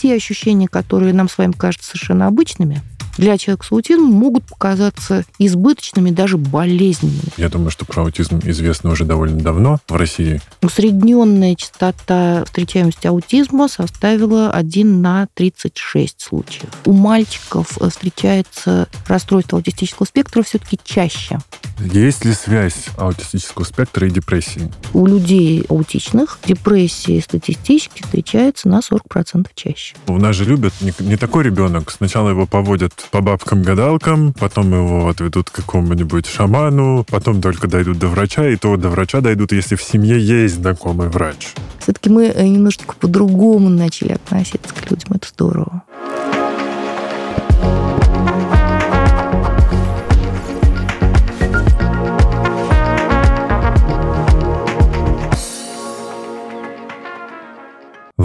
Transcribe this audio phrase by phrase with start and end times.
[0.00, 2.80] те ощущения, которые нам с вами кажутся совершенно обычными,
[3.16, 7.20] для человека с аутизмом могут показаться избыточными, даже болезненными.
[7.36, 10.40] Я думаю, что про аутизм известно уже довольно давно в России.
[10.62, 16.70] Усредненная частота встречаемости аутизма составила 1 на 36 случаев.
[16.84, 21.38] У мальчиков встречается расстройство аутистического спектра все-таки чаще.
[21.78, 24.70] Есть ли связь аутистического спектра и депрессии?
[24.92, 29.96] У людей аутичных депрессии статистически встречается на 40% чаще.
[30.06, 31.90] У нас же любят не, не такой ребенок.
[31.90, 38.08] Сначала его поводят по бабкам-гадалкам, потом его отведут к какому-нибудь шаману, потом только дойдут до
[38.08, 41.54] врача, и то до врача дойдут, если в семье есть знакомый врач.
[41.78, 45.12] Все-таки мы э, немножечко по-другому начали относиться к людям.
[45.14, 45.82] Это здорово.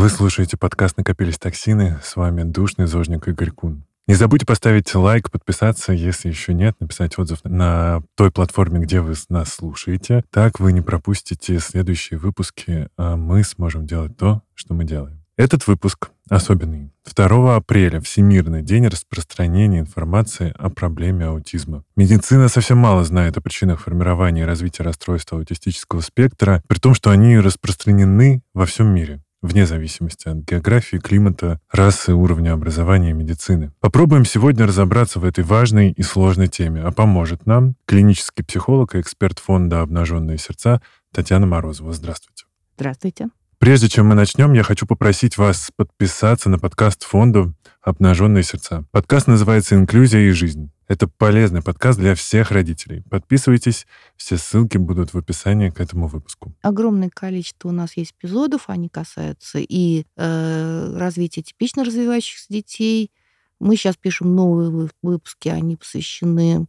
[0.06, 2.00] Вы слушаете подкаст «Накопились токсины».
[2.04, 3.86] С вами душный зожник Игорь Кун.
[4.08, 9.16] Не забудьте поставить лайк, подписаться, если еще нет, написать отзыв на той платформе, где вы
[9.30, 10.24] нас слушаете.
[10.30, 15.26] Так вы не пропустите следующие выпуски, а мы сможем делать то, что мы делаем.
[15.38, 16.92] Этот выпуск особенный.
[17.14, 21.84] 2 апреля Всемирный день распространения информации о проблеме аутизма.
[21.96, 27.10] Медицина совсем мало знает о причинах формирования и развития расстройства аутистического спектра, при том, что
[27.10, 33.72] они распространены во всем мире вне зависимости от географии, климата, расы, уровня образования и медицины.
[33.80, 39.00] Попробуем сегодня разобраться в этой важной и сложной теме, а поможет нам клинический психолог и
[39.00, 40.82] эксперт фонда «Обнаженные сердца»
[41.14, 41.94] Татьяна Морозова.
[41.94, 42.46] Здравствуйте.
[42.78, 43.30] Здравствуйте.
[43.58, 48.84] Прежде чем мы начнем, я хочу попросить вас подписаться на подкаст фонда «Обнаженные сердца».
[48.92, 50.72] Подкаст называется «Инклюзия и жизнь».
[50.88, 53.04] Это полезный подкаст для всех родителей.
[53.10, 56.54] Подписывайтесь, все ссылки будут в описании к этому выпуску.
[56.62, 63.12] Огромное количество у нас есть эпизодов, они касаются и э, развития типично развивающихся детей.
[63.60, 66.68] Мы сейчас пишем новые выпуски, они посвящены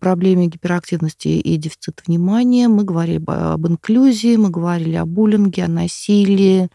[0.00, 2.68] проблеме гиперактивности и дефицита внимания.
[2.68, 6.70] Мы говорили об инклюзии, мы говорили о буллинге, о насилии,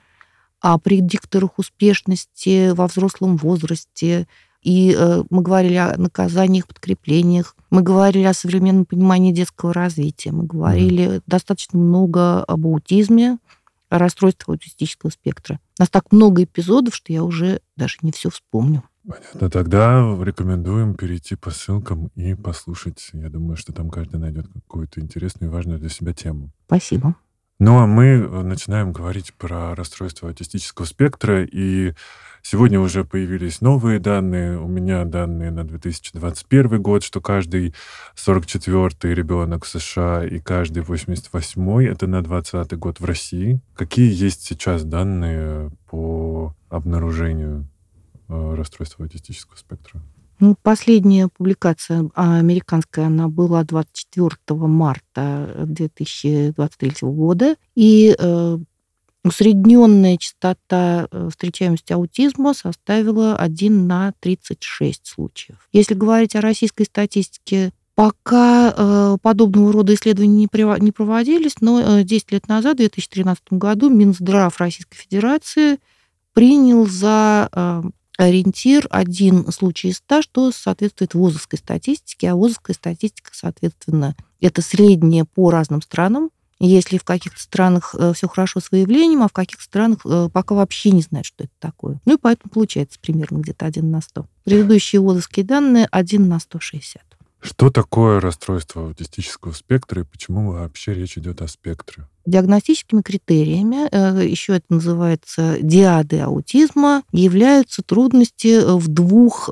[0.59, 4.28] о предикторах успешности во взрослом возрасте,
[4.63, 10.46] и э, мы говорили о наказаниях, подкреплениях, мы говорили о современном понимании детского развития, мы
[10.46, 11.24] говорили mm-hmm.
[11.28, 13.38] достаточно много об аутизме,
[13.90, 15.59] о расстройствах аутистического спектра.
[15.78, 18.84] У нас так много эпизодов, что я уже даже не все вспомню.
[19.06, 19.50] Понятно.
[19.50, 23.09] Тогда рекомендуем перейти по ссылкам и послушать.
[23.13, 26.51] Я думаю, что там каждый найдет какую-то интересную и важную для себя тему.
[26.68, 27.16] Спасибо.
[27.59, 31.94] Ну, а мы э, начинаем говорить про расстройство аутистического спектра, и
[32.46, 34.59] Сегодня уже появились новые данные.
[34.59, 37.74] У меня данные на 2021 год, что каждый
[38.18, 43.62] 44-й ребенок в США и каждый 88-й это на 2020 год в России.
[43.75, 47.69] Какие есть сейчас данные по обнаружению
[48.28, 50.02] э, расстройства аутистического спектра?
[50.44, 58.58] Ну, последняя публикация а, американская, она была 24 марта 2023 года, и э,
[59.26, 65.70] Усредненная частота э, встречаемости аутизма составила 1 на 36 случаев.
[65.72, 72.04] Если говорить о российской статистике, Пока э, подобного рода исследования не, не проводились, но э,
[72.04, 75.78] 10 лет назад, в 2013 году, Минздрав Российской Федерации
[76.34, 77.84] принял за э,
[78.18, 85.25] ориентир один случай из ста, что соответствует ВОЗовской статистике, а ВОЗовская статистика, соответственно, это среднее
[85.25, 86.29] по разным странам,
[86.59, 90.56] если в каких-то странах э, все хорошо с выявлением, а в каких-то странах э, пока
[90.56, 92.00] вообще не знают, что это такое.
[92.06, 94.25] Ну и поэтому получается примерно где-то 1 на 100.
[94.45, 97.01] Предыдущие ВОЗовские данные 1 на 160.
[97.44, 102.08] Что такое расстройство аутистического спектра и почему вообще речь идет о спектре?
[102.26, 109.50] Диагностическими критериями, э, еще это называется диады аутизма, являются трудности в двух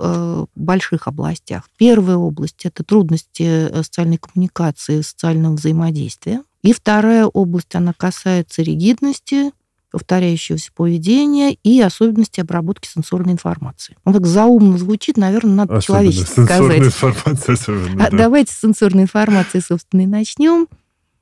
[0.55, 1.69] больших областях.
[1.77, 6.43] Первая область– это трудности социальной коммуникации, социального взаимодействия.
[6.63, 9.51] И вторая область, она касается ригидности,
[9.91, 13.97] повторяющегося поведения и особенности обработки сенсорной информации.
[14.05, 16.79] Он так заумно звучит, наверное, надо особенно человечески сказать.
[16.79, 18.17] Информация особенно, а да.
[18.17, 20.67] Давайте с сенсорной информацией, собственно, и начнем.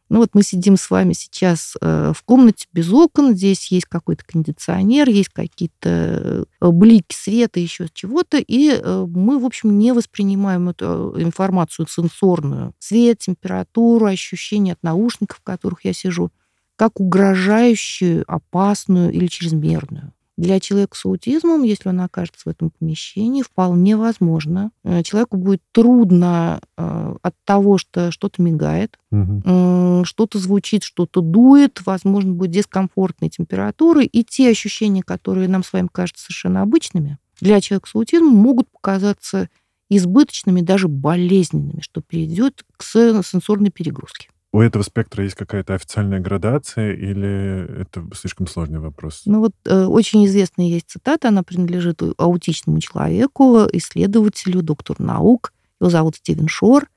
[0.09, 4.23] Ну вот мы сидим с вами сейчас э, в комнате без окон, здесь есть какой-то
[4.25, 10.69] кондиционер, есть какие-то э, блики света, еще чего-то, и э, мы, в общем, не воспринимаем
[10.69, 16.31] эту информацию сенсорную, свет, температуру, ощущение от наушников, в которых я сижу,
[16.79, 20.13] как угрожающую, опасную или чрезмерную.
[20.37, 24.71] Для человека с аутизмом, если он окажется в этом помещении, вполне возможно.
[24.85, 30.05] Э, человеку будет трудно э, от того, что что-то мигает, угу.
[30.05, 35.89] что-то звучит, что-то дует, возможно, будет дискомфортные температуры, и те ощущения, которые нам с вами
[35.91, 39.49] кажутся совершенно обычными, для человека с аутизмом могут показаться
[39.89, 44.29] избыточными, даже болезненными, что приведет к сенсорной перегрузке.
[44.51, 49.21] У этого спектра есть какая-то официальная градация или это слишком сложный вопрос?
[49.25, 55.53] Ну вот э, очень известная есть цитата, она принадлежит аутичному человеку, исследователю, доктору наук.
[55.79, 56.87] Его зовут Стивен Шор.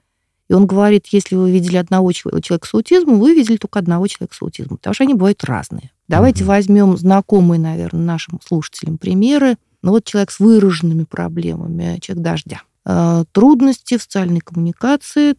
[0.49, 4.35] И он говорит, если вы видели одного человека с аутизмом, вы видели только одного человека
[4.35, 5.91] с аутизмом, потому что они бывают разные.
[6.09, 6.49] Давайте угу.
[6.49, 9.57] возьмем знакомые, наверное, нашим слушателям примеры.
[9.83, 12.63] Ну вот человек с выраженными проблемами, человек дождя.
[12.85, 15.37] Э, трудности в социальной коммуникации,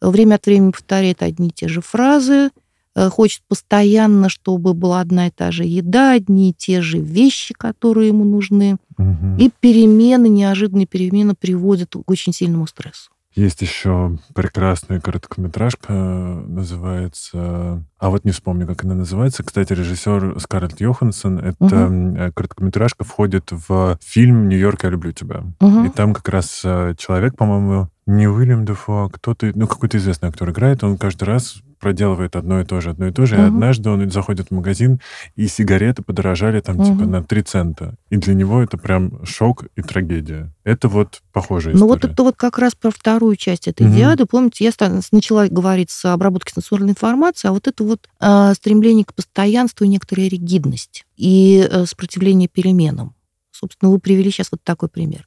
[0.00, 2.50] время от времени повторяет одни и те же фразы,
[2.94, 7.54] э, хочет постоянно, чтобы была одна и та же еда, одни и те же вещи,
[7.54, 8.76] которые ему нужны.
[8.98, 9.36] Угу.
[9.38, 13.10] И перемены, неожиданные перемены приводят к очень сильному стрессу.
[13.38, 17.84] Есть еще прекрасная короткометражка, называется...
[17.96, 19.44] А вот не вспомню, как она называется.
[19.44, 21.38] Кстати, режиссер Скарлетт Йоханссон.
[21.38, 22.32] Это угу.
[22.34, 25.44] короткометражка входит в фильм «Нью-Йорк, я люблю тебя».
[25.60, 25.84] Угу.
[25.84, 30.30] И там как раз э, человек, по-моему, не Уильям Дефо, а кто-то, ну, какой-то известный
[30.30, 33.36] актер играет, он каждый раз проделывает одно и то же, одно и то же.
[33.36, 33.42] Угу.
[33.42, 35.00] И однажды он заходит в магазин,
[35.36, 36.84] и сигареты подорожали там угу.
[36.84, 37.94] типа на 3 цента.
[38.10, 40.52] И для него это прям шок и трагедия.
[40.64, 41.88] Это вот похожая история.
[41.88, 43.96] Ну вот это вот как раз про вторую часть этой угу.
[43.96, 44.26] диады.
[44.26, 49.14] Помните, я начала говорить с обработки сенсорной информации, а вот это вот э, стремление к
[49.14, 53.14] постоянству и некоторая ригидность и э, сопротивление переменам.
[53.50, 55.26] Собственно, вы привели сейчас вот такой пример.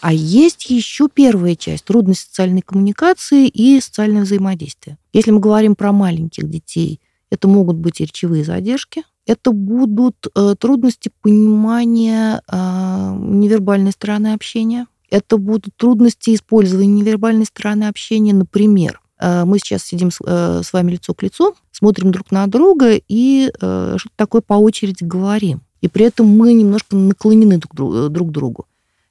[0.00, 4.96] А есть еще первая часть– трудность социальной коммуникации и социальное взаимодействие.
[5.12, 7.00] Если мы говорим про маленьких детей,
[7.30, 14.86] это могут быть и речевые задержки, это будут э, трудности понимания э, невербальной стороны общения,
[15.10, 18.32] это будут трудности использования невербальной стороны общения.
[18.32, 22.46] Например, э, мы сейчас сидим с, э, с вами лицо к лицу, смотрим друг на
[22.46, 25.62] друга и э, что-то такое по очереди говорим.
[25.80, 28.66] И при этом мы немножко наклонены друг к другу.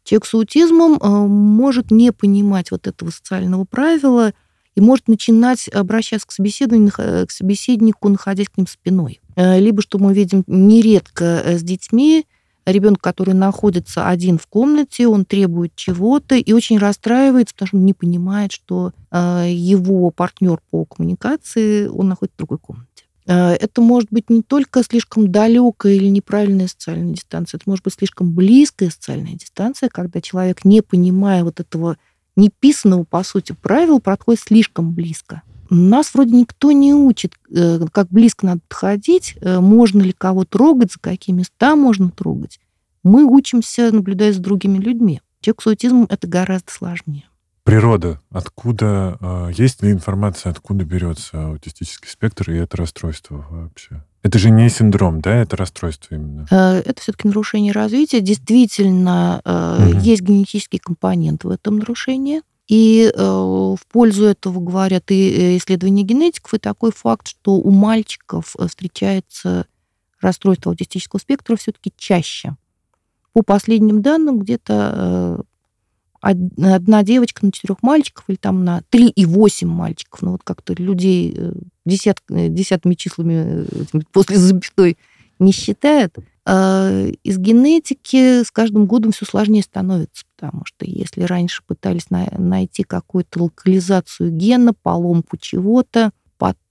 [0.08, 4.32] Человек с аутизмом э, может не понимать вот этого социального правила
[4.74, 9.20] и может начинать обращаться к, к собеседнику, находясь к ним спиной.
[9.36, 12.26] Э, либо, что мы видим нередко э, с детьми,
[12.66, 17.86] ребенок, который находится один в комнате, он требует чего-то и очень расстраивается, потому что он
[17.86, 22.87] не понимает, что его партнер по коммуникации, он находится в другой комнате.
[23.28, 27.94] Э, это может быть не только слишком далекая или неправильная социальная дистанция, это может быть
[27.94, 31.98] слишком близкая социальная дистанция, когда человек, не понимая вот этого
[32.36, 35.42] неписанного, по сути, правила, подходит слишком близко.
[35.70, 40.94] Нас вроде никто не учит, э, как близко надо подходить, э, можно ли кого трогать,
[40.94, 42.60] за какие места можно трогать.
[43.04, 45.22] Мы учимся, наблюдая за другими людьми.
[45.42, 47.26] Человек с аутизмом это гораздо сложнее.
[47.68, 48.22] Природа.
[48.32, 54.06] Откуда, э, есть ли информация, откуда берется аутистический спектр и это расстройство вообще?
[54.24, 56.48] Это же не синдром, да, это расстройство именно?
[56.50, 58.22] Э, это все-таки нарушение развития.
[58.22, 60.00] Действительно, угу.
[60.00, 62.42] есть генетический компонент в этом нарушении.
[62.70, 68.56] И э, в пользу этого говорят и исследования генетиков, и такой факт, что у мальчиков
[68.58, 69.66] встречается
[70.22, 72.56] расстройство аутистического спектра все-таки чаще.
[73.34, 75.44] По последним данным, где-то
[76.22, 80.22] одна девочка на четырех мальчиков или там на три и восемь мальчиков.
[80.22, 81.54] Ну вот как-то людей э,
[81.86, 84.98] десят, э, десятыми числами э, после запятой
[85.40, 86.16] не считает.
[86.46, 92.84] А из генетики с каждым годом все сложнее становится, потому что если раньше пытались найти
[92.84, 96.12] какую-то локализацию гена, поломку чего-то,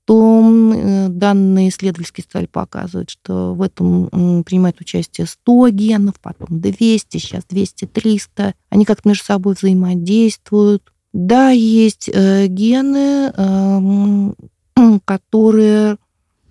[0.06, 7.18] Потом э, данные исследовательские стали показывать, что в этом принимает участие 100 генов, потом 200,
[7.18, 8.54] сейчас 200-300.
[8.70, 10.92] Они как-то между собой взаимодействуют.
[11.12, 14.36] Да, есть э, гены, эм,
[15.04, 15.96] которые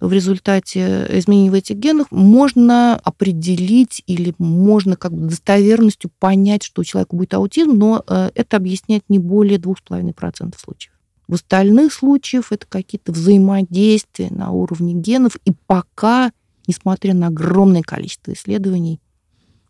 [0.02, 6.82] в результате изменений в этих генах можно определить или можно как бы достоверностью понять, что
[6.82, 10.95] у человека будет аутизм, но э, это объясняет не более 2,5% случаев.
[11.28, 15.38] В остальных случаях это какие-то взаимодействия на уровне генов.
[15.46, 16.32] И пока,
[16.68, 19.00] несмотря на огромное количество исследований,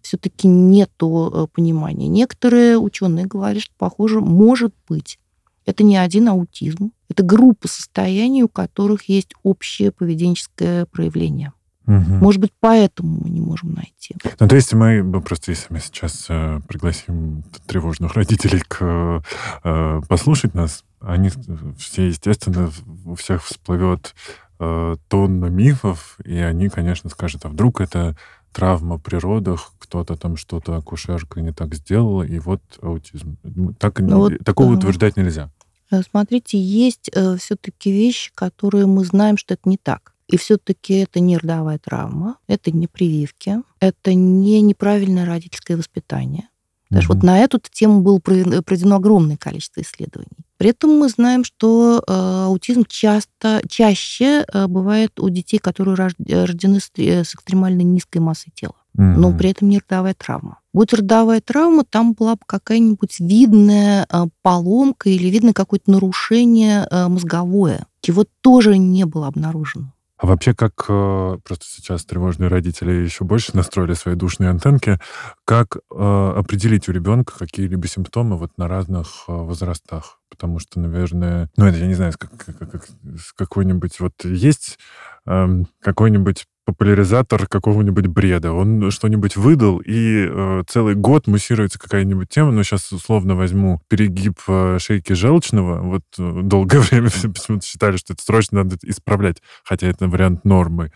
[0.02, 2.08] все-таки нет э, понимания.
[2.08, 5.20] Некоторые ученые говорят, что, похоже, может быть,
[5.66, 11.54] это не один аутизм, это группа состояний, у которых есть общее поведенческое проявление.
[11.88, 11.96] Угу.
[11.96, 14.16] Может быть, поэтому мы не можем найти.
[14.40, 19.22] Ну, то есть мы просто, если мы сейчас э, пригласим тревожных родителей к
[19.64, 21.30] э, послушать нас, они
[21.78, 22.72] все, естественно,
[23.06, 24.16] у всех всплывет
[24.60, 28.18] э, тонна мифов, и они, конечно, скажут, а вдруг это
[28.52, 33.38] травма при родах, кто-то там что-то, акушерка не так сделала, и вот аутизм.
[33.78, 34.80] Так, ну, вот, такого да.
[34.80, 35.52] утверждать нельзя.
[35.92, 40.14] Э, смотрите, есть э, все-таки вещи, которые мы знаем, что это не так.
[40.28, 46.50] И все-таки это не родовая травма, это не прививки, это не неправильное родительское воспитание.
[46.90, 47.16] Даже угу.
[47.16, 50.45] вот на эту тему было проведено огромное количество исследований.
[50.58, 56.80] При этом мы знаем, что э, аутизм часто, чаще э, бывает у детей, которые рождены
[56.80, 58.76] с, э, экстремально низкой массой тела.
[58.94, 59.04] Угу.
[59.04, 60.60] Но при этом не родовая травма.
[60.72, 64.08] Будь родовая травма, там была бы какая-нибудь видная
[64.42, 67.88] поломка или видно какое-то нарушение мозговое.
[68.04, 69.95] Его тоже не было обнаружено.
[70.18, 74.98] А вообще, как э, просто сейчас тревожные родители еще больше настроили свои душные антенки,
[75.44, 80.20] как э, определить у ребенка какие-либо симптомы вот на разных э, возрастах?
[80.30, 82.88] Потому что, наверное, ну это я не знаю, как, как, как,
[83.36, 84.80] какой-нибудь вот есть
[85.26, 85.48] э,
[85.82, 88.52] какой-нибудь популяризатор какого-нибудь бреда.
[88.52, 92.52] Он что-нибудь выдал, и э, целый год муссируется какая-нибудь тема.
[92.52, 95.82] Но сейчас условно возьму перегиб э, шейки желчного.
[95.82, 100.44] Вот э, долгое время все почему-то считали, что это срочно надо исправлять, хотя это вариант
[100.44, 100.92] нормы.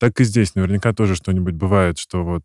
[0.00, 2.42] Так и здесь наверняка тоже что-нибудь бывает, что вот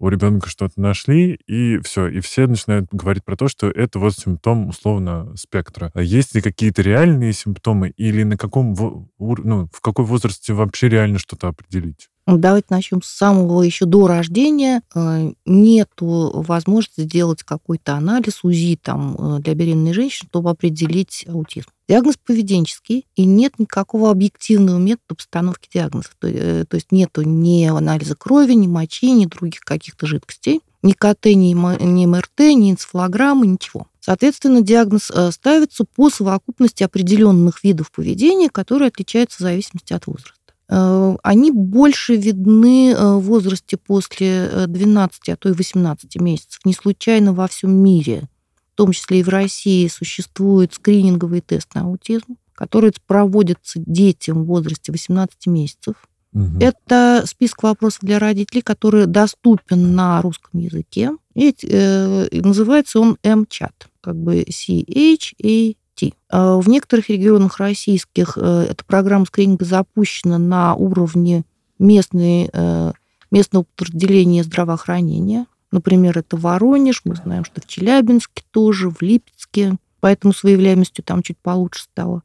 [0.00, 4.14] у ребенка что-то нашли, и все, и все начинают говорить про то, что это вот
[4.14, 5.92] симптом условно спектра.
[5.94, 8.74] А есть ли какие-то реальные симптомы, или на каком,
[9.18, 12.08] ну, в какой возрасте вообще реально что-то определить?
[12.36, 14.82] Давайте начнем с самого еще до рождения.
[14.94, 21.68] Э, нету возможности сделать какой-то анализ УЗИ там, э, для беременной женщины, чтобы определить аутизм.
[21.88, 26.10] Диагноз поведенческий, и нет никакого объективного метода постановки диагноза.
[26.18, 30.92] То, э, то есть нету ни анализа крови, ни мочи, ни других каких-то жидкостей, ни
[30.92, 33.86] КТ, ни, ни МРТ, ни энцефалограммы, ничего.
[34.00, 40.37] Соответственно, диагноз ставится по совокупности определенных видов поведения, которые отличаются в зависимости от возраста.
[40.68, 46.60] Э, они больше видны э, в возрасте после 12, э, а то и 18 месяцев.
[46.64, 48.28] Не случайно во всем мире,
[48.74, 54.46] в том числе и в России, существует скрининговый тест на аутизм, который проводится детям в
[54.46, 55.94] возрасте 18 месяцев.
[56.34, 56.58] Угу.
[56.60, 61.12] Это список вопросов для родителей, который доступен на русском языке.
[61.34, 66.14] И, э, называется он МЧАТ, как бы C-H-A вести.
[66.30, 71.44] А в некоторых регионах российских э, эта программа скрининга запущена на уровне
[71.78, 72.92] местной, э,
[73.30, 75.46] местного подразделения здравоохранения.
[75.70, 81.22] Например, это Воронеж, мы знаем, что в Челябинске тоже, в Липецке, поэтому с выявляемостью там
[81.22, 82.22] чуть получше стало.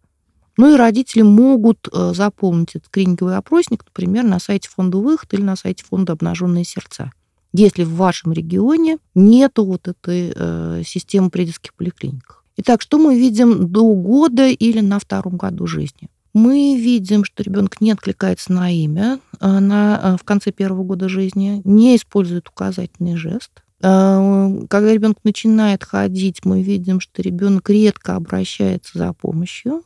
[0.55, 5.41] Ну и родители могут э, заполнить этот скрининговый опросник, например, на сайте фонда «Выход» или
[5.41, 7.11] на сайте фонда «Обнаженные сердца».
[7.55, 12.42] Если в вашем регионе нету вот этой э, системы при детских поликлиниках.
[12.57, 16.09] Итак, что мы видим до года или на втором году жизни?
[16.33, 21.09] Мы видим, что ребенок не откликается на имя а на, а, в конце первого года
[21.09, 23.63] жизни, не использует указательный жест.
[23.81, 29.83] А, когда ребенок начинает ходить, мы видим, что ребенок редко обращается за помощью,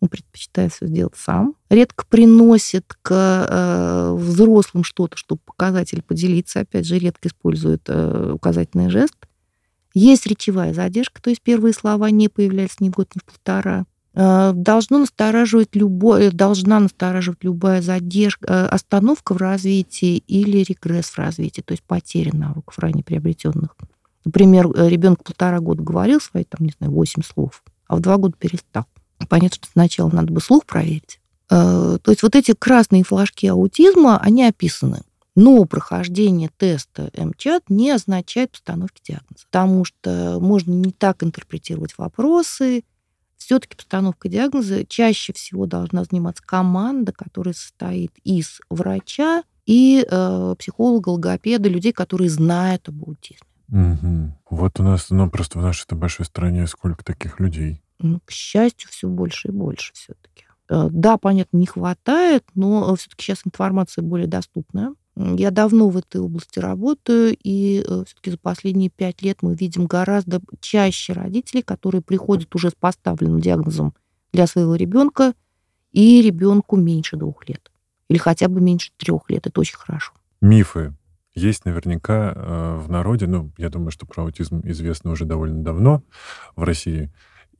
[0.00, 6.86] он предпочитает все сделать сам, редко приносит к взрослым что-то, чтобы показать или поделиться, опять
[6.86, 9.14] же, редко использует указательный жест.
[9.94, 13.84] Есть речевая задержка, то есть первые слова не появляются ни год, ни полтора.
[14.14, 21.18] Э, должно настораживать любое, должна настораживать любая задержка, э, остановка в развитии или регресс в
[21.18, 23.74] развитии, то есть потеря навыков ранее приобретенных.
[24.24, 28.18] Например, э, ребенок полтора года говорил свои, там, не знаю, восемь слов, а в два
[28.18, 28.84] года перестал.
[29.28, 31.18] Понятно, что сначала надо бы слух проверить.
[31.48, 35.02] То есть вот эти красные флажки аутизма, они описаны.
[35.34, 42.84] Но прохождение теста МЧАТ не означает постановки диагноза, потому что можно не так интерпретировать вопросы.
[43.38, 51.10] Все-таки постановка диагноза чаще всего должна заниматься команда, которая состоит из врача и э, психолога,
[51.10, 53.46] логопеда, людей, которые знают об аутизме.
[53.68, 54.38] Угу.
[54.50, 57.82] Вот у нас, ну, просто в нашей большой стране сколько таких людей?
[57.98, 60.44] Ну, к счастью, все больше и больше все-таки.
[60.68, 64.94] Э, да, понятно, не хватает, но все-таки сейчас информация более доступная.
[65.16, 69.86] Я давно в этой области работаю, и э, все-таки за последние пять лет мы видим
[69.86, 73.94] гораздо чаще родителей, которые приходят уже с поставленным диагнозом
[74.32, 75.34] для своего ребенка,
[75.92, 77.70] и ребенку меньше двух лет.
[78.08, 79.46] Или хотя бы меньше трех лет.
[79.46, 80.12] Это очень хорошо.
[80.40, 80.94] Мифы
[81.34, 83.26] есть наверняка э, в народе.
[83.26, 86.02] Ну, я думаю, что про аутизм известно уже довольно давно
[86.56, 87.10] в России.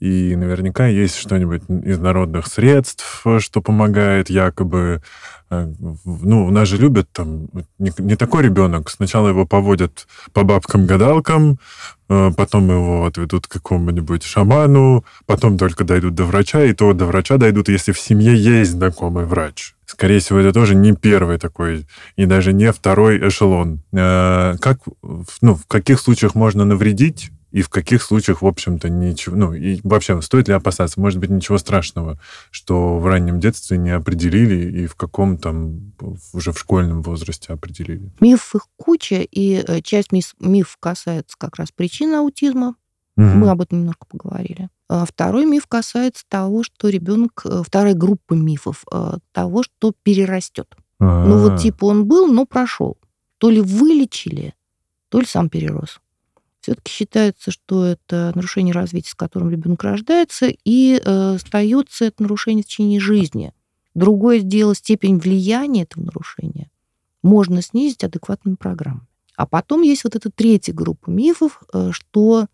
[0.02, 5.00] И наверняка есть что-нибудь из народных средств, что помогает якобы.
[5.48, 5.72] Э,
[6.04, 7.46] ну, нас же любят там,
[7.78, 11.60] не, не такой ребенок, сначала его поводят по бабкам-гадалкам,
[12.08, 17.06] э, потом его отведут к какому-нибудь шаману, потом только дойдут до врача, и то до
[17.06, 19.76] врача дойдут, если в семье есть знакомый врач.
[19.86, 23.82] Скорее всего, это тоже не первый такой, и даже не второй эшелон.
[23.92, 24.80] Э, как,
[25.40, 29.36] ну, в каких случаях можно навредить и в каких случаях, в общем-то, ничего...
[29.36, 30.98] Ну, и вообще, стоит ли опасаться?
[30.98, 32.18] Может быть, ничего страшного,
[32.50, 35.92] что в раннем детстве не определили и в каком там
[36.32, 38.10] уже в школьном возрасте определили?
[38.20, 42.76] Миф их куча, и э, часть миф, миф касается как раз причин аутизма.
[43.18, 43.26] Угу.
[43.26, 44.70] Мы об этом немножко поговорили.
[44.88, 47.42] А второй миф касается того, что ребенок...
[47.44, 50.74] Э, вторая группа мифов э, того, что перерастет.
[50.98, 51.26] А-а-а.
[51.26, 52.96] Ну вот типа он был, но прошел.
[53.36, 54.54] То ли вылечили,
[55.10, 56.00] то ли сам перерос
[56.62, 62.62] все-таки считается, что это нарушение развития, с которым ребенок рождается, и э, остается это нарушение
[62.62, 63.52] в течение жизни.
[63.94, 66.70] Другое дело, степень влияния этого нарушения
[67.22, 69.06] можно снизить адекватными программами.
[69.36, 72.46] А потом есть вот эта третья группа мифов, э, что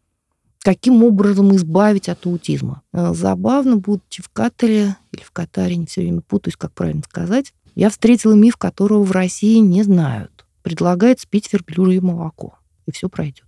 [0.60, 2.82] каким образом избавить от аутизма.
[2.92, 7.52] Э, забавно, будучи в Катаре, или в Катаре, не все время путаюсь, как правильно сказать,
[7.74, 10.46] я встретила миф, которого в России не знают.
[10.62, 13.47] Предлагает спить верблюжье молоко, и все пройдет.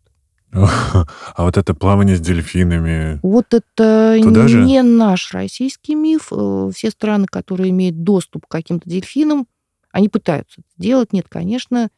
[1.35, 3.21] А вот это плавание с дельфинами...
[3.23, 4.83] Вот это Туда не же?
[4.83, 6.29] наш российский миф.
[6.33, 9.47] Э, все страны, которые имеют доступ к каким-то дельфинам,
[9.93, 11.13] они пытаются это делать.
[11.13, 11.89] Нет, конечно,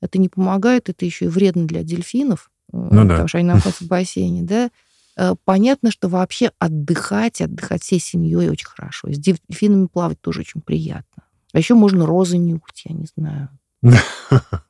[0.00, 3.28] это не помогает, это еще и вредно для дельфинов, э, ну, потому да.
[3.28, 4.70] что они находятся в бассейне, да.
[5.16, 9.10] Э, понятно, что вообще отдыхать, отдыхать всей семьей очень хорошо.
[9.12, 11.24] С дельфинами плавать тоже очень приятно.
[11.52, 13.48] А еще можно розы нюхать, я не знаю.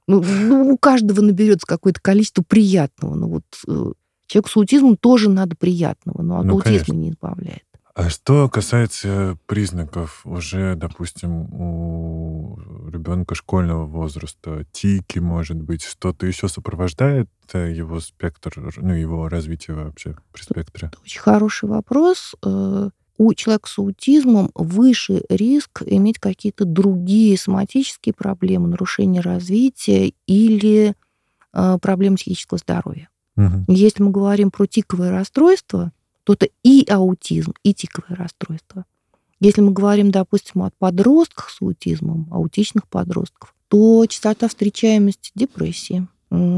[0.06, 3.14] Ну, ну, у каждого наберется какое-то количество приятного.
[3.14, 3.92] Ну, вот э,
[4.26, 6.92] человеку с аутизмом тоже надо приятного, но от ну, аутизма конечно.
[6.92, 7.64] не избавляет.
[7.94, 12.58] А что касается признаков уже, допустим, у
[12.90, 20.16] ребенка школьного возраста, тики, может быть, что-то еще сопровождает его спектр, ну, его развитие вообще
[20.32, 20.88] при спектре?
[20.88, 22.34] Это очень хороший вопрос.
[23.16, 30.94] У человека с аутизмом выше риск иметь какие-то другие соматические проблемы, нарушения развития или
[31.52, 33.08] э, проблемы психического здоровья.
[33.36, 33.64] Угу.
[33.68, 35.92] Если мы говорим про тиковое расстройство,
[36.24, 38.84] то это и аутизм, и тиковое расстройство.
[39.40, 46.06] Если мы говорим, допустим, о подростках с аутизмом, аутичных подростков, то частота встречаемости депрессии,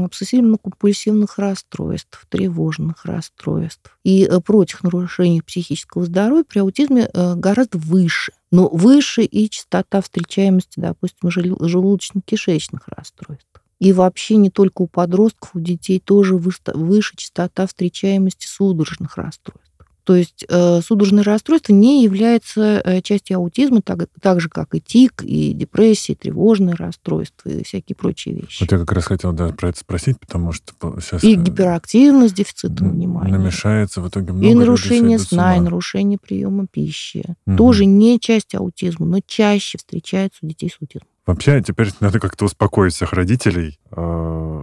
[0.05, 8.33] обсессивно-компульсивных расстройств, тревожных расстройств и э, прочих нарушений психического здоровья при аутизме э, гораздо выше.
[8.51, 13.47] Но выше и частота встречаемости, допустим, желудочно-кишечных расстройств.
[13.79, 19.67] И вообще не только у подростков, у детей тоже выше частота встречаемости судорожных расстройств.
[20.07, 24.79] То есть э, судорожное расстройство не является э, частью аутизма, так, так же, как и
[24.79, 28.61] тик, и депрессия, и тревожное расстройство, и всякие прочие вещи.
[28.61, 31.25] Вот я как раз хотел да, про это спросить, потому что сейчас...
[31.25, 33.33] И э, гиперактивность, дефицитом внимания.
[33.33, 37.35] Намешается в итоге много И нарушение сна, и нарушение приема пищи.
[37.45, 37.57] Угу.
[37.57, 41.09] Тоже не часть аутизма, но чаще встречается у детей с аутизмом.
[41.27, 43.79] Вообще, теперь надо как-то успокоить всех родителей,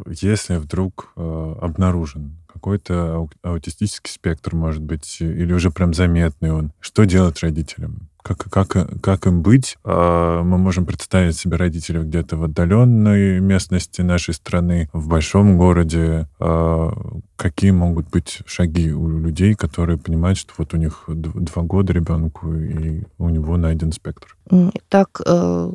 [0.09, 6.73] если вдруг обнаружен какой-то аутистический спектр, может быть, или уже прям заметный он.
[6.81, 8.09] Что делать родителям?
[8.23, 9.77] Как, как, как им быть?
[9.85, 16.27] А, мы можем представить себе родителей где-то в отдаленной местности нашей страны, в большом городе.
[17.37, 22.55] Какие могут быть шаги у людей, которые понимают, что вот у них два года ребенку,
[22.55, 24.39] и у него найден спектр?
[24.89, 25.73] Так, э,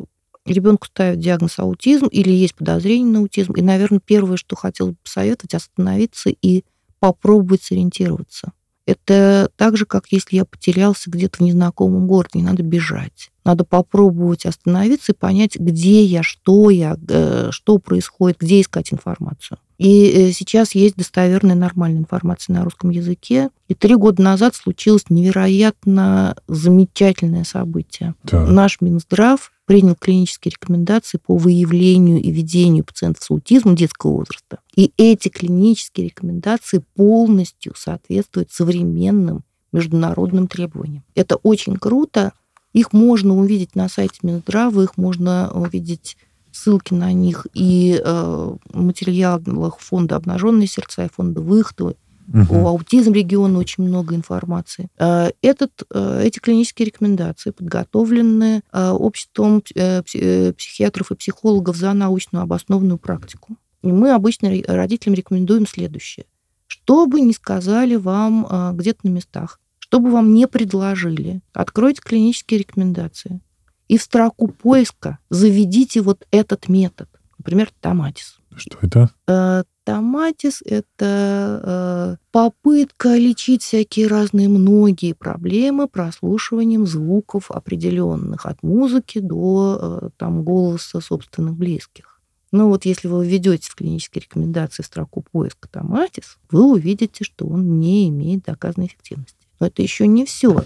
[0.53, 3.53] ребенку ставят диагноз аутизм или есть подозрение на аутизм.
[3.53, 6.63] И, наверное, первое, что хотел бы посоветовать, остановиться и
[6.99, 8.51] попробовать сориентироваться.
[8.85, 13.29] Это так же, как если я потерялся где-то в незнакомом городе, не надо бежать.
[13.45, 19.59] Надо попробовать остановиться и понять, где я, что я, э, что происходит, где искать информацию.
[19.77, 23.49] И э, сейчас есть достоверная нормальная информация на русском языке.
[23.67, 28.15] И три года назад случилось невероятно замечательное событие.
[28.23, 28.45] Да.
[28.45, 34.62] Наш Минздрав принял клинические рекомендации по выявлению и ведению пациентов с аутизмом детского возраста.
[34.75, 41.03] И эти клинические рекомендации полностью соответствуют современным международным требованиям.
[41.13, 42.34] Это очень круто.
[42.73, 46.17] Их можно увидеть на сайте Минздрава, их можно увидеть
[46.51, 51.95] ссылки на них и э, материалах фонда «Обнаженные сердца» и фонда «Выход»,
[52.31, 52.55] Угу.
[52.55, 54.89] О аутизм региона очень много информации.
[54.99, 62.99] Э, этот, э, эти клинические рекомендации подготовлены э, обществом психиатров и психологов за научную обоснованную
[62.99, 63.57] практику.
[63.81, 66.25] И мы обычно родителям рекомендуем следующее.
[66.67, 72.59] Что бы ни сказали вам где-то на местах, что бы вам не предложили, откройте клинические
[72.59, 73.41] рекомендации
[73.87, 78.38] и в строку поиска заведите вот этот метод, например, томатис.
[78.55, 79.09] Что это?
[79.27, 89.19] Э, томатис– это э, попытка лечить всякие разные многие проблемы прослушиванием звуков определенных, от музыки
[89.19, 92.19] до э, там, голоса собственных близких.
[92.51, 97.79] Ну вот если вы введете в клинические рекомендации строку поиска томатис, вы увидите, что он
[97.79, 99.35] не имеет доказанной эффективности.
[99.59, 100.63] Но это еще не все.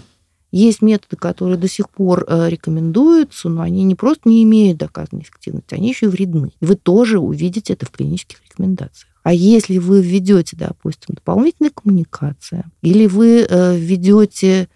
[0.56, 5.22] Есть методы, которые до сих пор э, рекомендуются, но они не просто не имеют доказанной
[5.22, 6.52] эффективности, они еще и вредны.
[6.60, 9.10] Вы тоже увидите это в клинических рекомендациях.
[9.24, 14.68] А если вы введете, допустим, дополнительная коммуникация, или вы э, введете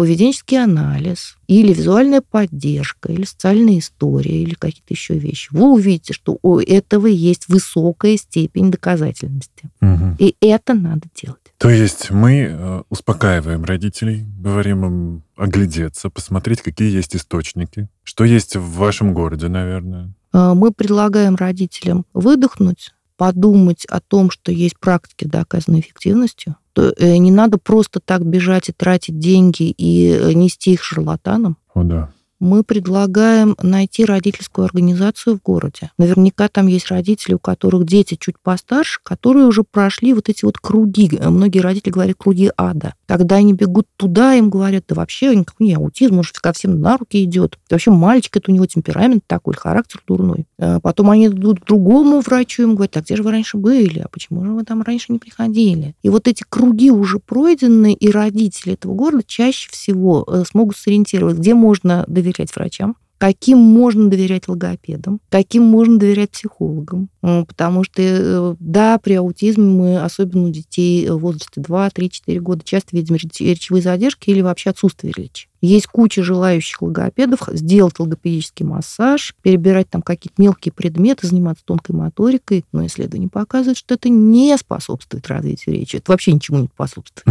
[0.00, 6.38] поведенческий анализ, или визуальная поддержка, или социальная история, или какие-то еще вещи, вы увидите, что
[6.40, 9.68] у этого есть высокая степень доказательности.
[9.82, 10.16] Угу.
[10.18, 11.52] И это надо делать.
[11.58, 18.56] То есть мы э, успокаиваем родителей, говорим им оглядеться, посмотреть, какие есть источники, что есть
[18.56, 20.14] в вашем городе, наверное.
[20.32, 27.58] Э, мы предлагаем родителям выдохнуть, подумать о том, что есть практики, доказанной эффективностью, не надо
[27.58, 31.56] просто так бежать и тратить деньги и э, нести их шарлатанам.
[31.74, 35.92] О, да мы предлагаем найти родительскую организацию в городе.
[35.98, 40.58] Наверняка там есть родители, у которых дети чуть постарше, которые уже прошли вот эти вот
[40.58, 41.10] круги.
[41.22, 42.94] Многие родители говорят круги ада.
[43.10, 46.96] Когда они бегут туда, им говорят, да вообще никакой не аутизм, может, ко всем на
[46.96, 47.58] руки идет.
[47.68, 50.46] Да вообще мальчик, это у него темперамент такой, характер дурной.
[50.58, 54.00] А потом они идут к другому врачу, им говорят, а где же вы раньше были?
[54.00, 55.94] А почему же вы там раньше не приходили?
[56.02, 61.36] И вот эти круги уже пройдены, и родители этого города чаще всего э, смогут сориентировать,
[61.36, 67.10] где можно доверять доверять врачам, каким можно доверять логопедам, каким можно доверять психологам.
[67.20, 72.40] Потому что, э, да, при аутизме мы, особенно у детей в возрасте 2, 3, 4
[72.40, 75.48] года, часто видим речевые задержки или вообще отсутствие речи.
[75.60, 82.64] Есть куча желающих логопедов сделать логопедический массаж, перебирать там какие-то мелкие предметы, заниматься тонкой моторикой,
[82.72, 85.96] но исследования показывают, что это не способствует развитию речи.
[85.96, 87.26] Это вообще ничему не способствует.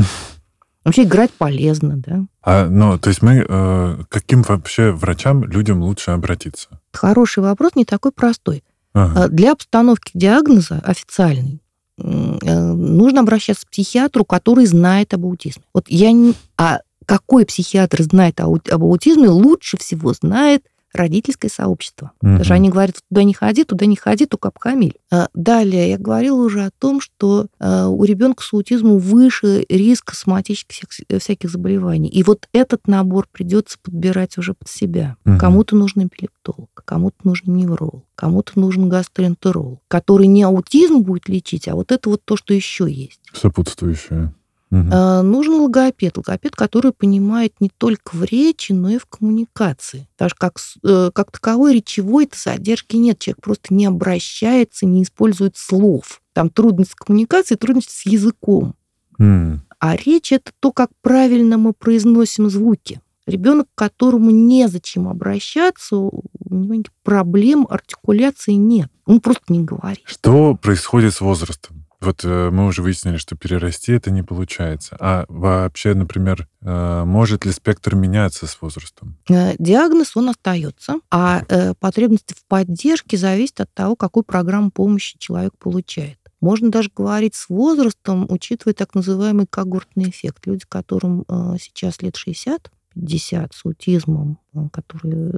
[0.85, 2.25] Вообще играть полезно, да.
[2.41, 6.79] А, ну, то есть мы э, каким вообще врачам людям лучше обратиться?
[6.93, 8.63] Хороший вопрос, не такой простой.
[8.93, 9.25] Ага.
[9.25, 11.61] А, для обстановки диагноза официальный
[11.97, 15.63] э, нужно обращаться к психиатру, который знает об аутизме.
[15.73, 16.33] Вот я не...
[16.57, 22.11] А какой психиатр знает об аутизме, лучше всего знает родительское сообщество.
[22.21, 22.37] Угу.
[22.37, 24.97] Даже они говорят, туда не ходи, туда не ходи, только обхамиль.
[25.11, 30.13] А, далее, я говорила уже о том, что а, у ребенка с аутизмом выше риск
[30.13, 32.09] соматических всяких заболеваний.
[32.09, 35.15] И вот этот набор придется подбирать уже под себя.
[35.25, 35.37] Угу.
[35.37, 41.75] Кому-то нужен эпилептолог, кому-то нужен невролог, кому-то нужен гастроэнтеролог, который не аутизм будет лечить, а
[41.75, 43.21] вот это вот то, что еще есть.
[43.33, 44.33] Сопутствующее.
[44.71, 45.23] Угу.
[45.23, 46.17] нужен логопед.
[46.17, 50.07] Логопед, который понимает не только в речи, но и в коммуникации.
[50.17, 53.19] Даже как, э, как таковой речевой-то задержки нет.
[53.19, 56.21] Человек просто не обращается, не использует слов.
[56.33, 58.75] Там трудность коммуникации, трудность с языком.
[59.19, 59.59] Mm.
[59.79, 63.01] А речь это то, как правильно мы произносим звуки.
[63.25, 66.11] Ребенок, к которому незачем обращаться, у
[66.49, 68.89] него проблем артикуляции нет.
[69.05, 70.01] Он просто не говорит.
[70.05, 71.78] Что происходит с возрастом?
[72.01, 74.95] Вот э, мы уже выяснили, что перерасти это не получается.
[74.99, 79.17] А вообще, например, э, может ли спектр меняться с возрастом?
[79.29, 81.43] Э, диагноз, он остается, а
[81.79, 86.17] потребности в поддержке зависят от того, какую программу помощи человек получает.
[86.41, 90.47] Можно даже говорить с возрастом, учитывая так называемый когортный эффект.
[90.47, 91.25] Люди, которым
[91.59, 94.39] сейчас лет 60, 50 с аутизмом,
[94.71, 95.33] которые,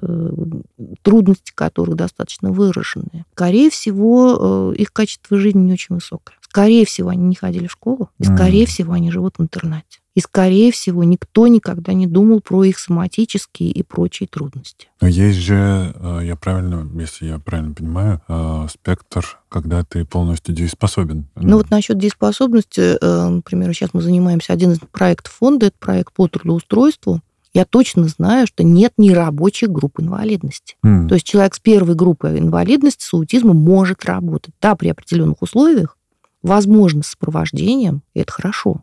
[1.02, 6.36] трудности которых достаточно выраженные, скорее всего, их качество жизни не очень высокое.
[6.42, 8.68] Скорее всего, они не ходили в школу, и скорее mm.
[8.68, 10.02] всего, они живут в интернате.
[10.14, 14.90] И, скорее всего, никто никогда не думал про их соматические и прочие трудности.
[15.00, 20.54] Но есть же, э, я правильно, если я правильно понимаю, э, спектр, когда ты полностью
[20.54, 21.28] дееспособен.
[21.36, 26.14] Ну вот насчет дееспособности, э, например, сейчас мы занимаемся, один из проектов фонда, это проект
[26.14, 27.22] по трудоустройству,
[27.54, 30.76] я точно знаю, что нет нерабочих групп инвалидности.
[30.86, 31.08] Mm.
[31.08, 35.98] То есть человек с первой группой инвалидности с аутизмом может работать, да, при определенных условиях,
[36.42, 38.82] возможно, с сопровождением, и это хорошо.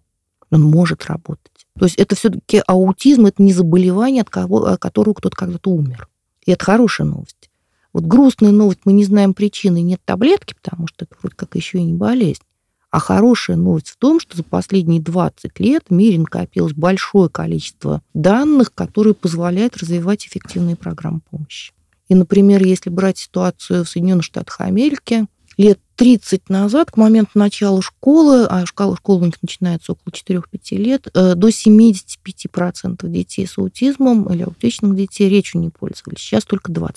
[0.51, 1.67] Он может работать.
[1.79, 6.09] То есть это все-таки аутизм, это не заболевание, от, кого, от которого кто-то когда-то умер.
[6.45, 7.51] И это хорошая новость.
[7.93, 11.79] Вот грустная новость, мы не знаем причины, нет таблетки, потому что это вроде как еще
[11.79, 12.43] и не болезнь.
[12.90, 18.03] А хорошая новость в том, что за последние 20 лет в мире накопилось большое количество
[18.14, 21.72] данных, которые позволяют развивать эффективные программы помощи.
[22.09, 25.27] И, например, если брать ситуацию в Соединенных Штатах Америки,
[25.59, 30.77] лет 30 назад, к моменту начала школы, а школа, школа у них начинается около 4-5
[30.79, 36.20] лет, э, до 75% детей с аутизмом или аутичных детей речью не пользовались.
[36.20, 36.94] Сейчас только 25%.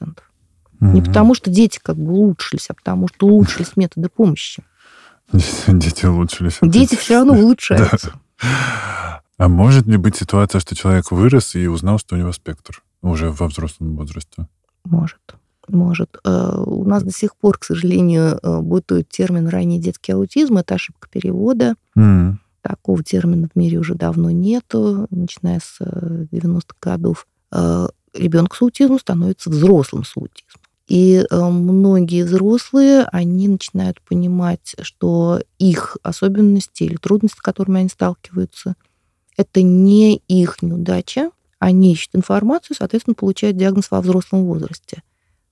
[0.00, 0.92] Mm-hmm.
[0.92, 4.64] Не потому, что дети как бы улучшились, а потому, что улучшились методы помощи.
[5.32, 6.58] Дети улучшились.
[6.62, 8.12] Дети все равно улучшаются.
[9.38, 13.30] А может ли быть ситуация, что человек вырос и узнал, что у него спектр уже
[13.30, 14.48] во взрослом возрасте?
[14.84, 15.20] Может.
[15.68, 16.16] Может.
[16.24, 20.56] Э, у нас до сих пор, к сожалению, э, бытует термин ранний детский аутизм.
[20.56, 21.74] Это ошибка перевода.
[21.96, 22.34] Mm.
[22.62, 27.26] Такого термина в мире уже давно нету, начиная с 90-х э, годов.
[28.14, 30.62] Ребенок с аутизмом становится взрослым с аутизмом.
[30.88, 38.74] И многие взрослые, они начинают понимать, что их особенности или трудности, с которыми они сталкиваются,
[39.36, 41.30] это не их неудача.
[41.58, 45.02] Они ищут информацию, соответственно, получают диагноз во взрослом возрасте.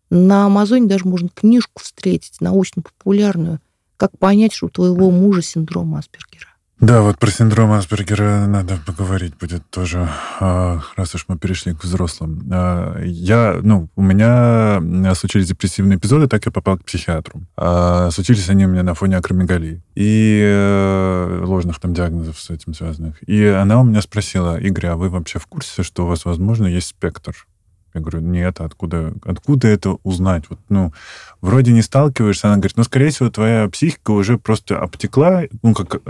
[0.09, 3.61] На Амазоне даже можно книжку встретить, научно-популярную,
[3.99, 6.49] как понять, что у твоего мужа синдром Аспергера.
[6.79, 10.11] Да, вот про синдром Аспергера надо поговорить будет тоже,
[10.41, 12.47] а, раз уж мы перешли к взрослым.
[12.53, 17.41] А, я, ну, у меня случились депрессивные эпизоды, так я попал к психиатру.
[17.57, 22.75] А, случились они у меня на фоне акромегалии и э, ложных там диагнозов с этим
[22.75, 23.27] связанных.
[23.27, 26.67] И она у меня спросила, Игорь, а вы вообще в курсе, что у вас, возможно,
[26.67, 27.47] есть спектр?
[27.95, 30.45] Я говорю, нет, откуда, откуда это узнать?
[30.51, 30.93] Вот, ну,
[31.41, 32.49] вроде не сталкиваешься.
[32.49, 36.03] Она говорит, ну, скорее всего, твоя психика уже просто обтекла, ну, как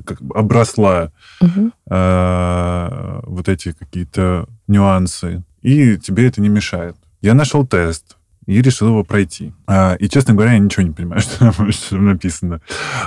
[0.00, 1.70] как обросла угу.
[1.90, 6.96] э, вот эти какие-то нюансы, и тебе это не мешает.
[7.20, 9.52] Я нашел тест и решил его пройти.
[9.66, 11.38] А, и, честно говоря, я ничего не понимаю, что
[11.90, 12.60] там написано.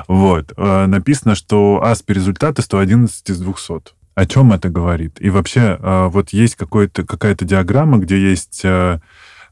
[0.07, 0.53] Вот.
[0.57, 3.73] А, написано, что АСПИ результаты 111 из 200.
[4.15, 5.17] О чем это говорит?
[5.19, 8.63] И вообще, а, вот есть какая-то диаграмма, где есть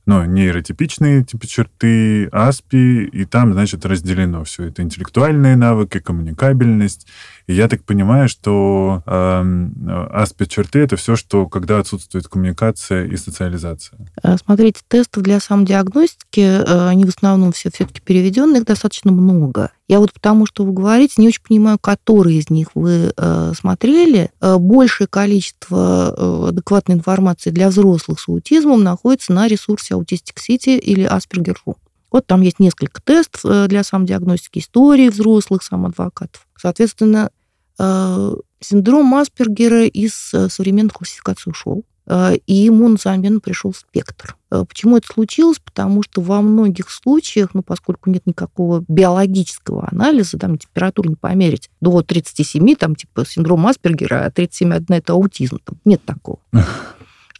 [0.05, 7.07] ну, нейротипичные типа черты, АСПИ, и там, значит, разделено все это интеллектуальные навыки, коммуникабельность.
[7.47, 9.69] И я так понимаю, что э,
[10.11, 13.99] АСПИ черты это все, что когда отсутствует коммуникация и социализация.
[14.21, 19.71] Э, смотрите, тестов для самодиагностики, э, они в основном все все-таки переведенные, их достаточно много.
[19.93, 24.31] Я вот потому, что вы говорите, не очень понимаю, которые из них вы э, смотрели.
[24.41, 30.79] Э, большее количество э, адекватной информации для взрослых с аутизмом находится на ресурсе Autistic City
[30.79, 31.75] или Asperger.ru.
[32.11, 36.47] Вот там есть несколько тестов э, для самодиагностики истории взрослых самоадвокатов.
[36.57, 37.29] Соответственно,
[37.77, 41.83] э, синдром Аспергера из э, современных классификаций ушел.
[42.07, 44.35] Э, и ему на замену пришел спектр.
[44.51, 45.59] Э, почему это случилось?
[45.59, 51.69] Потому что во многих случаях, ну, поскольку нет никакого биологического анализа, там температуру не померить,
[51.81, 56.39] до 37, там, типа, синдром Аспергера, а 37 одна это аутизм, там нет такого.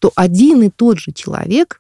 [0.04, 1.80] что один и тот же человек,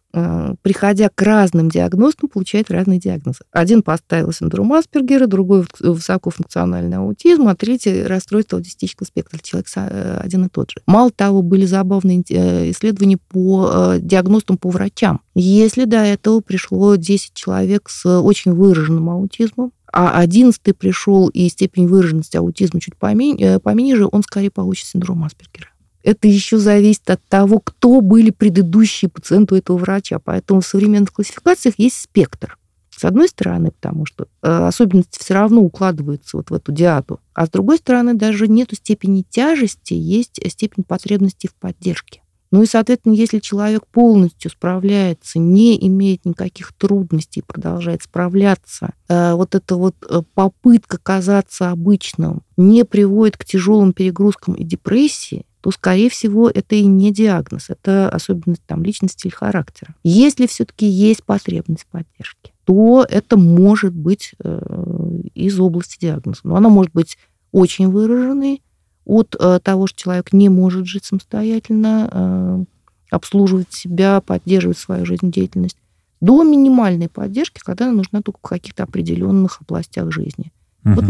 [0.61, 3.39] приходя к разным диагнозам, получает разные диагнозы.
[3.51, 9.39] Один поставил синдром Аспергера, другой высокофункциональный аутизм, а третий расстройство аутистического спектра.
[9.41, 10.81] Человек э, один и тот же.
[10.85, 15.21] Мало того, были забавные э, исследования по диагностам по врачам.
[15.33, 21.87] Если до этого пришло 10 человек с очень выраженным аутизмом, а одиннадцатый пришел и степень
[21.87, 25.72] выраженности аутизма чуть поменьше, пониже, он скорее получит синдром Аспергера
[26.03, 30.19] это еще зависит от того, кто были предыдущие пациенты у этого врача.
[30.19, 32.57] Поэтому в современных классификациях есть спектр.
[32.95, 37.19] С одной стороны, потому что э, особенности все равно укладываются вот в эту диату.
[37.33, 42.21] А с другой стороны, даже нет степени тяжести, есть степень потребности в поддержке.
[42.51, 49.55] Ну и, соответственно, если человек полностью справляется, не имеет никаких трудностей, продолжает справляться, э, вот
[49.55, 56.09] эта вот э, попытка казаться обычным не приводит к тяжелым перегрузкам и депрессии, то, скорее
[56.09, 59.95] всего, это и не диагноз, это особенность там, личности или характера.
[60.03, 66.41] Если все-таки есть потребность поддержки, то это может быть э, из области диагноза.
[66.43, 67.17] Но она может быть
[67.53, 68.61] очень выраженной
[69.05, 72.63] от э, того, что человек не может жить самостоятельно, э,
[73.11, 75.77] обслуживать себя, поддерживать свою жизнедеятельность,
[76.19, 80.51] до минимальной поддержки, когда она нужна только в каких-то определенных областях жизни.
[80.83, 80.93] Угу.
[80.95, 81.05] Вот,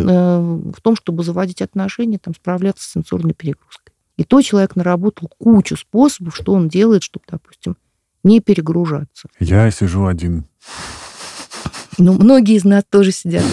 [0.78, 3.93] в том, чтобы заводить отношения, там, справляться с сенсорной перегрузкой.
[4.18, 7.78] И то человек наработал кучу способов, что он делает, чтобы, допустим,
[8.24, 9.28] не перегружаться.
[9.40, 10.46] Я сижу один.
[11.98, 13.44] Ну, многие из нас тоже сидят.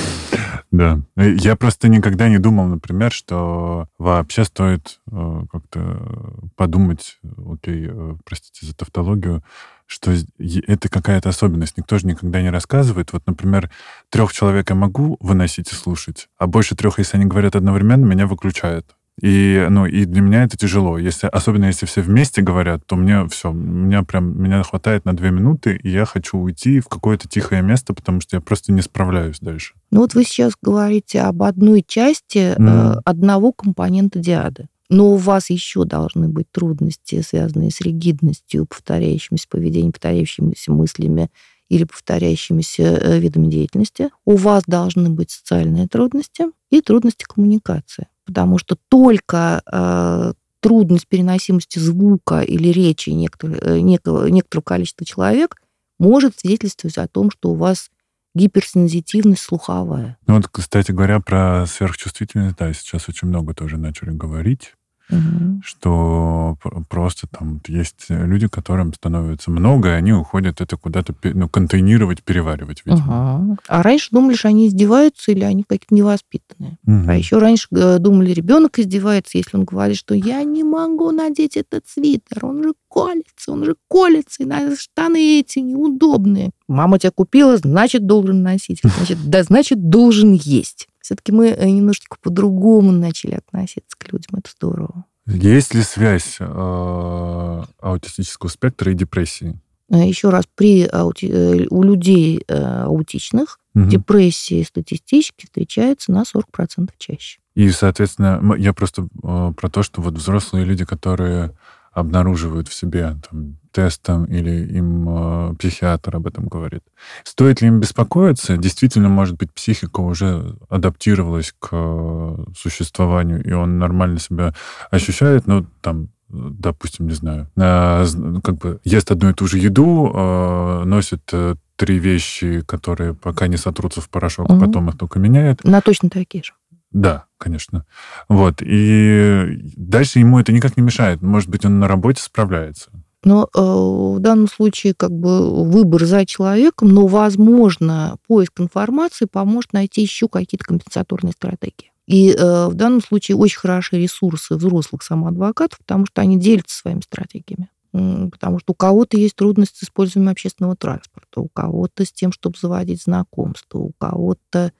[0.71, 1.01] Да.
[1.17, 8.67] Я просто никогда не думал, например, что вообще стоит э, как-то подумать, окей, э, простите
[8.67, 9.43] за тавтологию,
[9.87, 11.77] что это какая-то особенность.
[11.77, 13.13] Никто же никогда не рассказывает.
[13.13, 13.69] Вот, например,
[14.11, 18.29] трех человек я могу выносить и слушать, а больше трех, если они говорят одновременно, меня
[18.29, 18.95] выключают.
[19.21, 20.97] И, ну, и для меня это тяжело.
[20.97, 25.31] Если, особенно если все вместе говорят, то мне все, меня прям, меня хватает на две
[25.31, 29.39] минуты, и я хочу уйти в какое-то тихое место, потому что я просто не справляюсь
[29.41, 29.75] дальше.
[29.91, 32.97] Ну вот вы сейчас говорите об одной части mm.
[32.97, 34.69] э, одного компонента диады.
[34.89, 41.31] Но у вас еще должны быть трудности, связанные с ригидностью, повторяющимся поведением, повторяющимися мыслями
[41.69, 44.09] или повторяющимися э, видами деятельности.
[44.25, 51.81] У вас должны быть социальные трудности и трудности коммуникации потому что только э, трудность переносимости
[51.81, 55.57] звука или речи некоторых, э, некого, некоторого количества человек
[55.99, 57.91] может свидетельствовать о том, что у вас
[58.37, 60.17] гиперсензитивность слуховая.
[60.29, 64.75] Ну вот, кстати говоря, про сверхчувствительность, да, сейчас очень много тоже начали говорить
[65.11, 65.63] угу.
[65.65, 66.57] что
[66.89, 72.83] просто там есть люди, которым становится много, и они уходят это куда-то ну, контейнировать, переваривать,
[72.85, 73.39] видимо.
[73.39, 73.57] Угу.
[73.69, 76.79] А раньше думали, что они издеваются или они какие-то невоспитанные.
[76.87, 77.05] Угу.
[77.09, 81.57] А еще раньше э, думали, ребенок издевается, если он говорит, что я не могу надеть
[81.57, 86.51] этот свитер, он же колется, он же колется, и на штаны эти неудобные.
[86.69, 88.81] Мама тебя купила, значит, должен носить.
[88.83, 90.89] Значит, да, значит, должен есть.
[91.01, 94.39] Все-таки мы э, немножечко по-другому начали относиться к людям.
[94.39, 95.05] Это здорово.
[95.27, 99.59] Есть ли связь э, аутистического спектра и депрессии?
[99.91, 101.27] Э, Еще раз, при аути...
[101.27, 103.87] Э, у людей аутичных угу.
[103.87, 107.41] депрессии статистически встречается на 40% чаще.
[107.55, 111.55] И, соответственно, я просто про то, что вот взрослые люди, которые
[111.93, 116.83] обнаруживают в себе там, тестом или им э, психиатр об этом говорит.
[117.25, 118.57] Стоит ли им беспокоиться?
[118.57, 124.55] Действительно, может быть, психика уже адаптировалась к э, существованию, и он нормально себя
[124.91, 128.05] ощущает, но там допустим, не знаю, э,
[128.43, 133.47] как бы ест одну и ту же еду, э, носит э, три вещи, которые пока
[133.49, 134.61] не сотрутся в порошок, угу.
[134.61, 135.65] потом их только меняет.
[135.65, 136.53] На точно такие же.
[136.93, 137.87] Да, конечно.
[138.29, 138.57] Вот.
[138.61, 141.23] И дальше ему это никак не мешает.
[141.23, 142.91] Может быть, он на работе справляется.
[143.23, 149.73] Но э, в данном случае как бы выбор за человеком, но, возможно, поиск информации поможет
[149.73, 151.93] найти еще какие-то компенсаторные стратегии.
[152.07, 157.01] И э, в данном случае очень хорошие ресурсы взрослых самоадвокатов, потому что они делятся своими
[157.03, 157.69] стратегиями.
[157.93, 162.57] Потому что у кого-то есть трудности с использованием общественного транспорта, у кого-то с тем, чтобы
[162.61, 164.73] заводить знакомства, у кого-то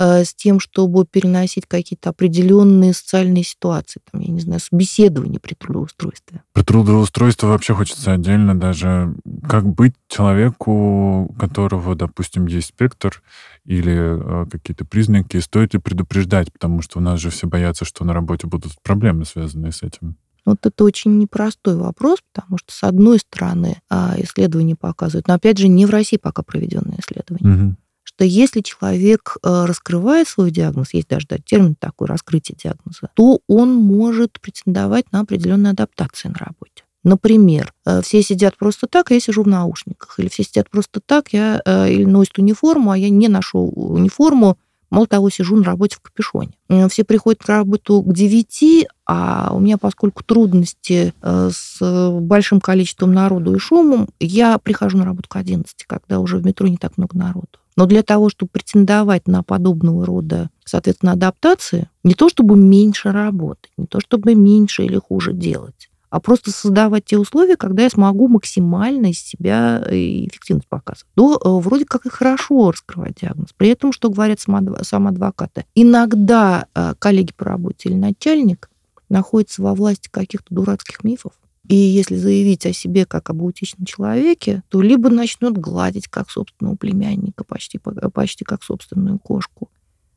[0.00, 6.42] с тем, чтобы переносить какие-то определенные социальные ситуации, там, я не знаю, собеседование при трудоустройстве.
[6.54, 9.14] При трудоустройстве вообще хочется отдельно даже,
[9.46, 13.22] как быть человеку, у которого, допустим, есть спектр
[13.66, 18.04] или э, какие-то признаки, стоит ли предупреждать, потому что у нас же все боятся, что
[18.04, 20.16] на работе будут проблемы, связанные с этим.
[20.46, 25.58] Вот это очень непростой вопрос, потому что, с одной стороны, а, исследования показывают, но, опять
[25.58, 27.76] же, не в России пока проведенные исследования, угу
[28.20, 33.40] что если человек э, раскрывает свой диагноз, есть даже да, термин такой, раскрытие диагноза, то
[33.46, 36.84] он может претендовать на определенные адаптации на работе.
[37.02, 40.18] Например, э, все сидят просто так, а я сижу в наушниках.
[40.18, 44.58] Или все сидят просто так, я э, или носят униформу, а я не ношу униформу,
[44.90, 46.50] Мало того, сижу на работе в капюшоне.
[46.88, 51.78] Все приходят на работу к 9, а у меня, поскольку трудности с
[52.10, 56.66] большим количеством народу и шумом, я прихожу на работу к 11, когда уже в метро
[56.66, 57.59] не так много народу.
[57.76, 63.72] Но для того, чтобы претендовать на подобного рода, соответственно, адаптации, не то чтобы меньше работать,
[63.76, 68.26] не то чтобы меньше или хуже делать, а просто создавать те условия, когда я смогу
[68.26, 71.06] максимально из себя э, эффективность показывать.
[71.14, 73.50] То э, вроде как и хорошо раскрывать диагноз.
[73.56, 78.70] При этом, что говорят сам адвокаты, иногда э, коллеги по работе или начальник
[79.08, 81.32] находятся во власти каких-то дурацких мифов,
[81.70, 86.74] и если заявить о себе как об аутичном человеке, то либо начнет гладить как собственного
[86.74, 87.78] племянника, почти,
[88.12, 89.70] почти как собственную кошку,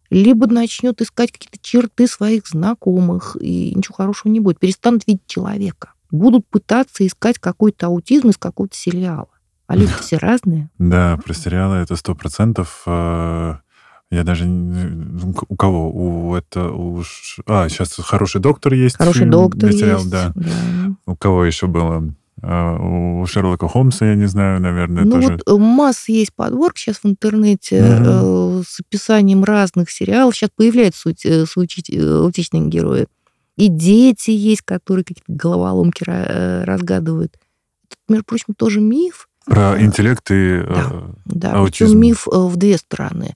[0.09, 4.59] либо начнет искать какие-то черты своих знакомых, и ничего хорошего не будет.
[4.59, 5.93] Перестанут видеть человека.
[6.09, 9.29] Будут пытаться искать какой-то аутизм из какого-то сериала.
[9.67, 10.71] А люди все разные.
[10.79, 12.81] Да, про сериалы это сто процентов.
[14.13, 14.45] Э, я даже...
[14.45, 15.91] У кого?
[15.91, 16.69] У это...
[16.69, 17.04] У...
[17.45, 18.97] А, сейчас «Хороший доктор» есть.
[18.97, 20.12] «Хороший доктор» материал, есть.
[20.12, 20.32] Да.
[20.36, 20.95] да.
[21.06, 22.13] У кого еще было?
[22.41, 25.39] А, у Шерлока Холмса, я не знаю, наверное, ну, тоже.
[25.45, 30.36] вот масса есть подборок сейчас в интернете э, с описанием разных сериалов.
[30.36, 33.08] Сейчас появляются э, аутичные герои.
[33.56, 37.38] И дети есть, которые какие-то головоломки э, разгадывают.
[37.86, 39.30] Это, между прочим, тоже миф.
[39.45, 41.97] Про интеллект и да, э, да, аутизм.
[41.97, 43.36] миф в две стороны.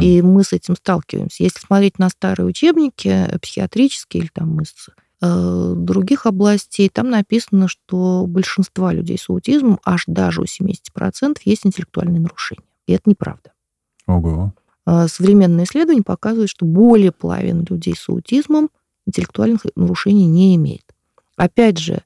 [0.00, 1.42] И мы с этим сталкиваемся.
[1.42, 4.74] Если смотреть на старые учебники э, психиатрические или там из
[5.20, 11.66] э, других областей, там написано, что большинство людей с аутизмом, аж даже у 70%, есть
[11.66, 12.64] интеллектуальные нарушения.
[12.86, 13.52] И это неправда.
[14.06, 14.52] Ого.
[14.86, 18.70] Э, современные исследования показывают, что более половины людей с аутизмом
[19.06, 20.84] интеллектуальных нарушений не имеет.
[21.36, 22.02] Опять же,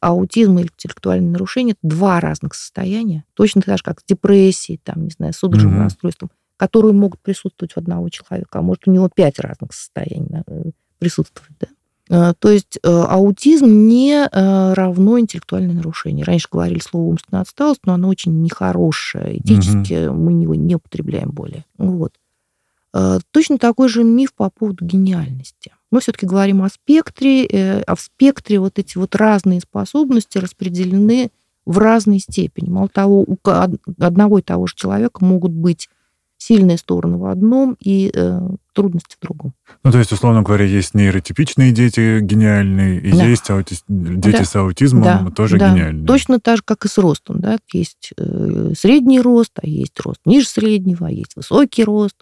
[0.00, 5.04] аутизм и интеллектуальные нарушения– это два разных состояния, точно так же, как с депрессией, там,
[5.04, 5.84] не знаю, судорожным mm-hmm.
[5.84, 10.70] расстройством, которые могут присутствовать у одного человека, а может, у него пять разных состояний э,
[10.98, 11.66] присутствует, да?
[12.10, 16.24] Э, то есть э, аутизм не равно интеллектуальное нарушение.
[16.24, 19.38] Раньше говорили слово умственная отсталость, но оно очень нехорошее.
[19.38, 20.16] Этически угу.
[20.16, 21.64] мы его не употребляем более.
[21.78, 22.12] Вот.
[23.32, 28.00] Точно такой же миф по поводу гениальности мы все-таки говорим о спектре, э, а в
[28.00, 31.30] спектре вот эти вот разные способности распределены
[31.66, 32.68] в разной степени.
[32.68, 33.38] Мало того, у
[34.00, 35.88] одного и того же человека могут быть
[36.44, 38.40] сильные стороны в одном и э,
[38.74, 39.54] трудности в другом.
[39.82, 43.24] Ну, то есть, условно говоря, есть нейротипичные дети гениальные, и да.
[43.24, 43.76] есть аути...
[43.88, 44.44] дети да.
[44.44, 45.30] с аутизмом да.
[45.34, 45.72] тоже да.
[45.72, 46.06] гениальные.
[46.06, 47.40] Точно так же, как и с ростом.
[47.40, 47.56] Да?
[47.72, 52.16] Есть э, средний рост, а есть рост ниже среднего, а есть высокий рост.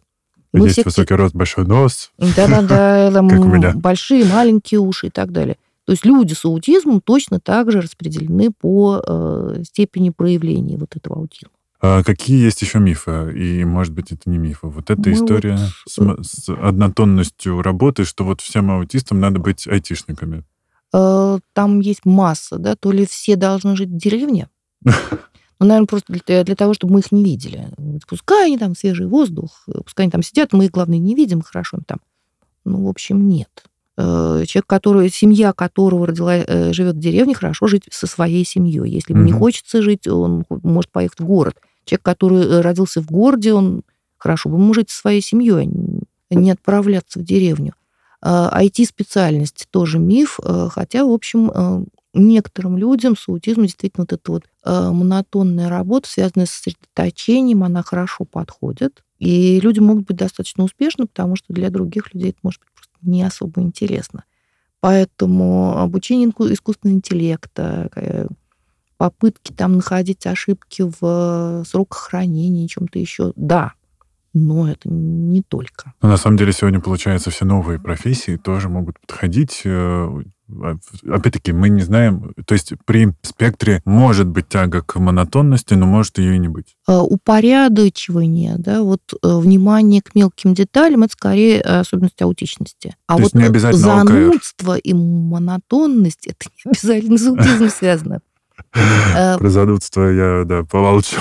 [0.52, 0.82] Мы Есть все...
[0.84, 2.12] высокий рост, большой нос.
[2.18, 3.22] Да-да-да,
[3.74, 5.56] большие, маленькие уши и так далее.
[5.86, 11.16] То есть люди с аутизмом точно так же распределены по э, степени проявления вот этого
[11.16, 11.54] аутизма.
[11.83, 13.33] А какие есть еще мифы?
[13.37, 14.68] И, может быть, это не мифы.
[14.68, 15.59] Вот эта Мы история
[15.97, 16.24] вот...
[16.24, 20.45] с, с однотонностью работы, что вот всем аутистам надо быть айтишниками.
[20.95, 24.49] Э, там есть масса, да, то ли все должны жить в деревне,
[25.62, 27.68] Ну, наверное, просто для, для того, чтобы мы их не видели.
[28.09, 31.76] Пускай они там свежий воздух, пускай они там сидят, мы их, главное, не видим, хорошо
[31.76, 31.99] им там.
[32.64, 33.49] Ну, в общем, нет.
[33.97, 38.91] Э, человек, который, семья которого родила, э, живет в деревне, хорошо жить со своей семьей.
[38.91, 39.26] Если ему mm-hmm.
[39.26, 41.57] не хочется жить, он может поехать в город.
[41.85, 43.83] Человек, который э, родился в городе, он
[44.18, 45.68] хорошо бы жить со своей семьей,
[46.30, 47.74] а не отправляться в деревню.
[48.24, 50.39] IT-специальность тоже миф,
[50.70, 56.47] хотя, в общем, некоторым людям с аутизмом действительно вот эта вот э, монотонная работа, связанная
[56.47, 59.03] с сосредоточением, она хорошо подходит.
[59.18, 62.99] И люди могут быть достаточно успешны, потому что для других людей это может быть просто
[63.03, 64.24] не особо интересно.
[64.80, 68.26] Поэтому обучение искусственного интеллекта, э,
[69.03, 73.72] попытки там находить ошибки в сроках хранения, чем-то еще, да,
[74.32, 75.92] но это не только.
[76.00, 80.22] Но на самом деле сегодня, получается, все новые профессии тоже могут подходить э,
[80.62, 80.76] а,
[81.11, 86.18] опять-таки, мы не знаем, то есть при спектре может быть тяга к монотонности, но может
[86.18, 86.76] ее и не быть.
[86.86, 92.94] А, упорядочивание, да, вот э, внимание к мелким деталям, это скорее особенность аутичности.
[93.09, 94.80] А то вот не обязательно занудство ОКР.
[94.84, 98.20] и монотонность, это не обязательно с аутизмом связано.
[98.74, 101.16] Э, Про занудство я, да, помолчу.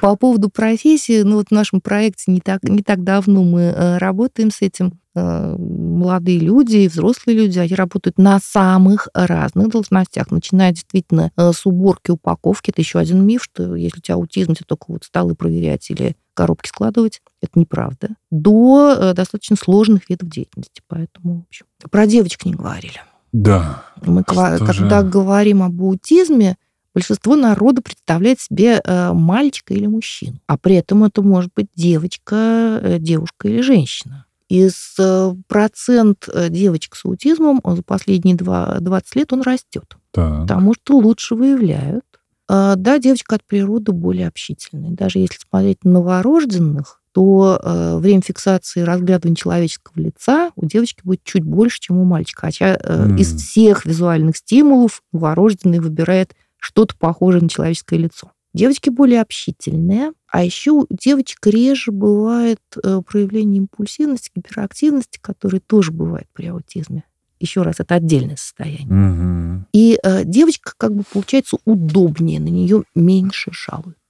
[0.00, 3.98] По поводу профессии, ну вот в нашем проекте не так, не так давно мы э,
[3.98, 5.00] работаем с этим.
[5.14, 11.66] Э, молодые люди и взрослые люди, они работают на самых разных должностях, начиная действительно с
[11.66, 12.70] уборки, упаковки.
[12.70, 16.16] Это еще один миф, что если у тебя аутизм, ты только вот столы проверять или
[16.34, 17.22] коробки складывать.
[17.40, 18.10] Это неправда.
[18.30, 20.82] До достаточно сложных видов деятельности.
[20.88, 23.00] Поэтому, в общем, про девочек не говорили.
[23.34, 23.82] Да.
[24.00, 25.02] Мы, когда же...
[25.02, 26.56] говорим об аутизме,
[26.94, 32.78] большинство народа представляет себе э, мальчика или мужчину, а при этом это может быть девочка,
[32.80, 34.26] э, девушка или женщина.
[34.48, 40.74] Из э, процент девочек с аутизмом он за последние 2, 20 лет он растет, потому
[40.74, 42.04] что лучше выявляют.
[42.46, 44.90] Да, девочка от природы более общительная.
[44.90, 51.22] Даже если смотреть на новорожденных, то э, время фиксации разглядывания человеческого лица у девочки будет
[51.22, 52.42] чуть больше, чем у мальчика.
[52.42, 53.18] Хотя э, mm.
[53.18, 58.32] из всех визуальных стимулов новорожденный выбирает что-то похожее на человеческое лицо.
[58.52, 65.92] Девочки более общительные, а еще у девочек реже бывает э, проявление импульсивности, гиперактивности, которые тоже
[65.92, 67.04] бывают при аутизме.
[67.38, 69.58] Еще раз, это отдельное состояние.
[69.58, 69.66] Угу.
[69.72, 74.03] И э, девочка, как бы, получается, удобнее, на нее меньше жалуются.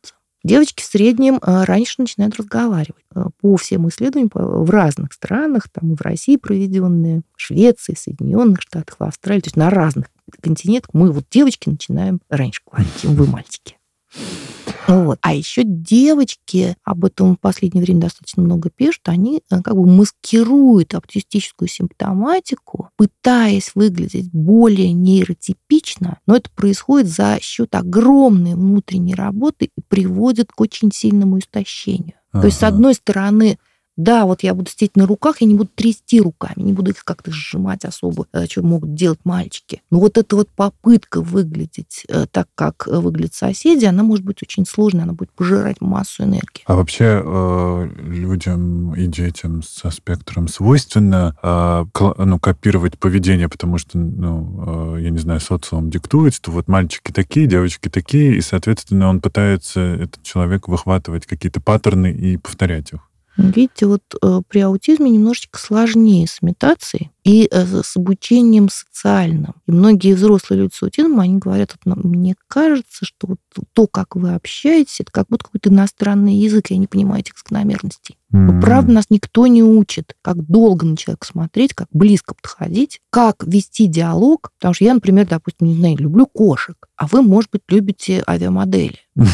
[0.44, 3.02] Девочки в среднем э, раньше начинают разговаривать.
[3.14, 8.60] Э, по всем исследованиям в разных странах, там и в России проведенные, в Швеции, Соединенных
[8.60, 10.06] Штатах, в Австралии, то есть на разных
[10.42, 13.78] континентах мы вот девочки начинаем раньше говорить, чем вы мальчики.
[14.86, 15.18] Вот.
[15.22, 19.86] А еще девочки, об этом в последнее время достаточно много пишут, они э, как бы
[19.86, 29.66] маскируют аутистическую симптоматику, пытаясь выглядеть более нейротипично, но это происходит за счет огромной внутренней работы
[29.66, 32.14] и приводит к очень сильному истощению.
[32.32, 32.42] Ага.
[32.42, 33.58] То есть, с одной стороны,
[33.96, 37.04] да, вот я буду сидеть на руках, я не буду трясти руками, не буду их
[37.04, 39.82] как-то сжимать особо, э, что могут делать мальчики.
[39.90, 44.42] Но вот эта вот попытка выглядеть э, так, как э, выглядят соседи, она может быть
[44.42, 46.62] очень сложной, она будет пожирать массу энергии.
[46.66, 47.22] А вообще
[48.04, 51.36] людям и детям со спектром свойственно
[51.94, 57.46] ну, копировать поведение, потому что, ну, я не знаю, социум диктует, что вот мальчики такие,
[57.46, 63.00] девочки такие, и, соответственно, он пытается, этот человек, выхватывать какие-то паттерны и повторять их.
[63.36, 69.54] Видите, вот э, при аутизме немножечко сложнее с имитацией и э, с обучением социальным.
[69.66, 73.38] И многие взрослые люди с аутизмом, они говорят, вот, мне кажется, что вот
[73.72, 78.16] то, как вы общаетесь, это как будто какой-то иностранный язык, я не понимаю этих закономерностей.
[78.32, 78.38] Mm-hmm.
[78.38, 83.42] Но, правда, нас никто не учит, как долго на человека смотреть, как близко подходить, как
[83.44, 84.52] вести диалог.
[84.58, 88.98] Потому что я, например, допустим, не знаю, люблю кошек, а вы, может быть, любите авиамодели.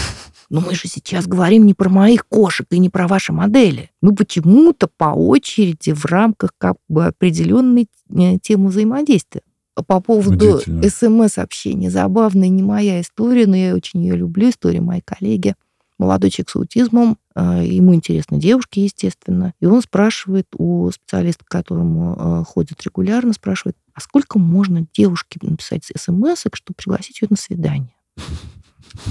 [0.51, 3.91] Но мы же сейчас говорим не про моих кошек и не про ваши модели.
[4.03, 9.43] Мы почему-то по очереди в рамках как бы определенной э, темы взаимодействия.
[9.87, 11.89] По поводу смс-общения.
[11.89, 14.51] Забавная не моя история, но я очень ее люблю.
[14.51, 15.55] История моей коллеги.
[15.99, 19.55] Молодой человек с аутизмом, э, ему интересны девушки, естественно.
[19.61, 25.39] И он спрашивает у специалиста, к которому э, ходит регулярно, спрашивает, а сколько можно девушке
[25.43, 27.95] написать смс, чтобы пригласить ее на свидание?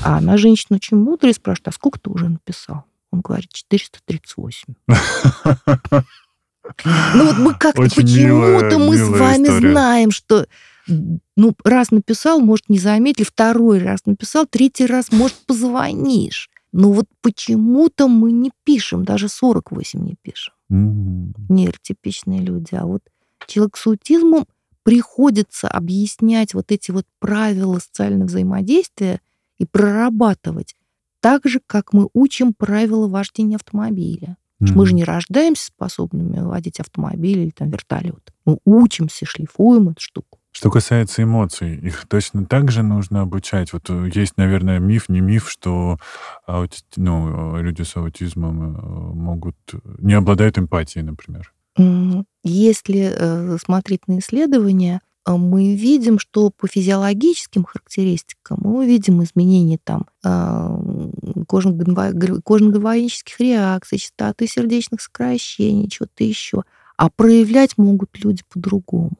[0.03, 2.85] А она, женщина очень мудрая, спрашивает, а сколько ты уже написал?
[3.11, 4.75] Он говорит, 438.
[7.15, 10.45] Ну вот мы как-то почему-то мы с вами знаем, что
[10.87, 16.49] ну, раз написал, может, не заметили, второй раз написал, третий раз, может, позвонишь.
[16.71, 20.53] Но вот почему-то мы не пишем, даже 48 не пишем.
[20.71, 21.33] Mm-hmm.
[21.49, 22.75] Нейротипичные люди.
[22.75, 23.01] А вот
[23.47, 24.45] человек с аутизмом
[24.83, 29.21] приходится объяснять вот эти вот правила социального взаимодействия
[29.59, 30.75] и прорабатывать
[31.21, 34.37] так же, как мы учим правила вождения автомобиля.
[34.61, 34.73] Mm-hmm.
[34.73, 38.33] Мы же не рождаемся способными водить автомобиль или там вертолет.
[38.45, 40.39] Мы учимся, шлифуем эту штуку.
[40.51, 43.71] Что касается эмоций, их точно так же нужно обучать.
[43.71, 45.99] Вот э, есть, наверное, миф, не миф, что
[46.45, 46.81] аути...
[46.95, 48.81] ну, люди с аутизмом э,
[49.13, 49.55] могут
[49.99, 51.53] не обладают эмпатией, например.
[52.43, 60.07] Если э, смотреть на исследования, мы видим, что по физиологическим характеристикам мы видим изменения там
[60.23, 60.79] а,
[61.47, 66.63] кожно-гальванических реакций, частоты сердечных сокращений, чего-то еще.
[66.97, 69.17] А проявлять могут люди по-другому.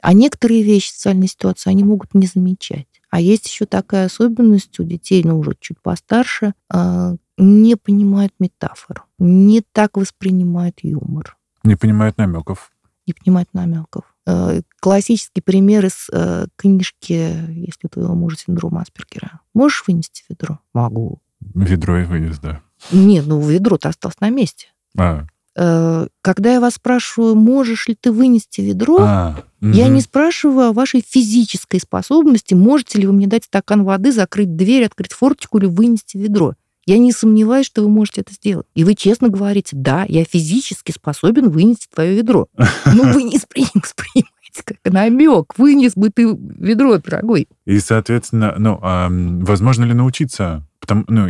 [0.00, 2.88] А некоторые вещи, социальные ситуации, они могут не замечать.
[3.10, 9.04] А есть еще такая особенность у детей, ну, уже чуть постарше, а, не понимают метафор,
[9.18, 11.36] не так воспринимают юмор.
[11.62, 12.72] Не понимают намеков.
[13.06, 14.11] Не понимают намеков.
[14.26, 19.40] Э, классический пример из э, книжки «Если у твоего мужа синдром Аспергера».
[19.54, 20.60] Можешь вынести ведро?
[20.72, 21.20] Могу.
[21.54, 22.62] Ведро и вынес, да.
[22.92, 24.68] Нет, ну ведро-то осталось на месте.
[24.96, 25.26] А.
[25.56, 29.94] Э, когда я вас спрашиваю, можешь ли ты вынести ведро, а, я угу.
[29.94, 34.86] не спрашиваю о вашей физической способности, можете ли вы мне дать стакан воды, закрыть дверь,
[34.86, 36.54] открыть форточку или вынести ведро.
[36.84, 38.66] Я не сомневаюсь, что вы можете это сделать.
[38.74, 42.48] И вы честно говорите, да, я физически способен вынести твое ведро.
[42.94, 45.56] Ну, вы не воспринимаете как намек.
[45.56, 47.48] Вынес бы ты ведро, дорогой.
[47.64, 50.66] И, соответственно, ну, а возможно ли научиться?
[50.78, 51.28] Потому, ну,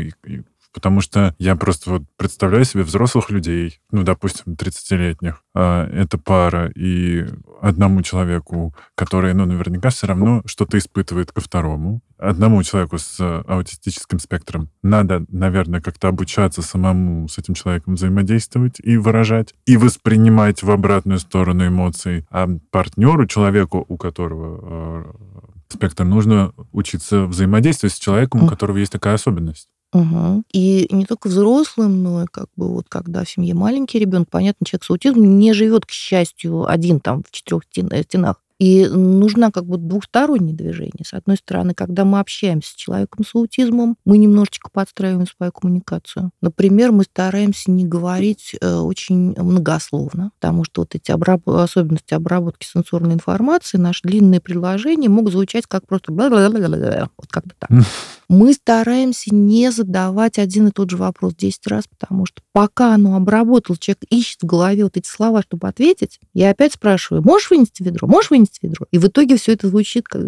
[0.73, 6.71] потому что я просто вот представляю себе взрослых людей, ну, допустим, 30-летних, а, это пара,
[6.75, 7.27] и
[7.61, 14.19] одному человеку, который, ну, наверняка все равно что-то испытывает ко второму, одному человеку с аутистическим
[14.19, 20.71] спектром надо, наверное, как-то обучаться самому с этим человеком взаимодействовать и выражать, и воспринимать в
[20.71, 22.25] обратную сторону эмоций.
[22.31, 28.93] А партнеру, человеку, у которого э, спектр, нужно учиться взаимодействовать с человеком, у которого есть
[28.93, 29.69] такая особенность.
[29.93, 30.45] Угу.
[30.53, 34.67] И не только взрослым, но и как бы вот когда в семье маленький ребенок, понятно,
[34.67, 37.63] человек с аутизмом не живет, к счастью, один там в четырех
[38.05, 38.37] стенах.
[38.63, 41.05] И нужна как бы двухстороннее движение.
[41.05, 46.31] С одной стороны, когда мы общаемся с человеком с аутизмом, мы немножечко подстраиваем свою коммуникацию.
[46.41, 51.49] Например, мы стараемся не говорить э, очень многословно, потому что вот эти обраб...
[51.49, 57.71] особенности обработки сенсорной информации, наши длинные предложения могут звучать как просто вот как-то так.
[58.33, 63.15] Мы стараемся не задавать один и тот же вопрос 10 раз, потому что пока оно
[63.15, 67.83] обработал, человек ищет в голове вот эти слова, чтобы ответить, я опять спрашиваю, можешь вынести
[67.83, 68.09] ведро?
[68.09, 68.87] Можешь вынести ведро.
[68.91, 70.23] И в итоге все это звучит как,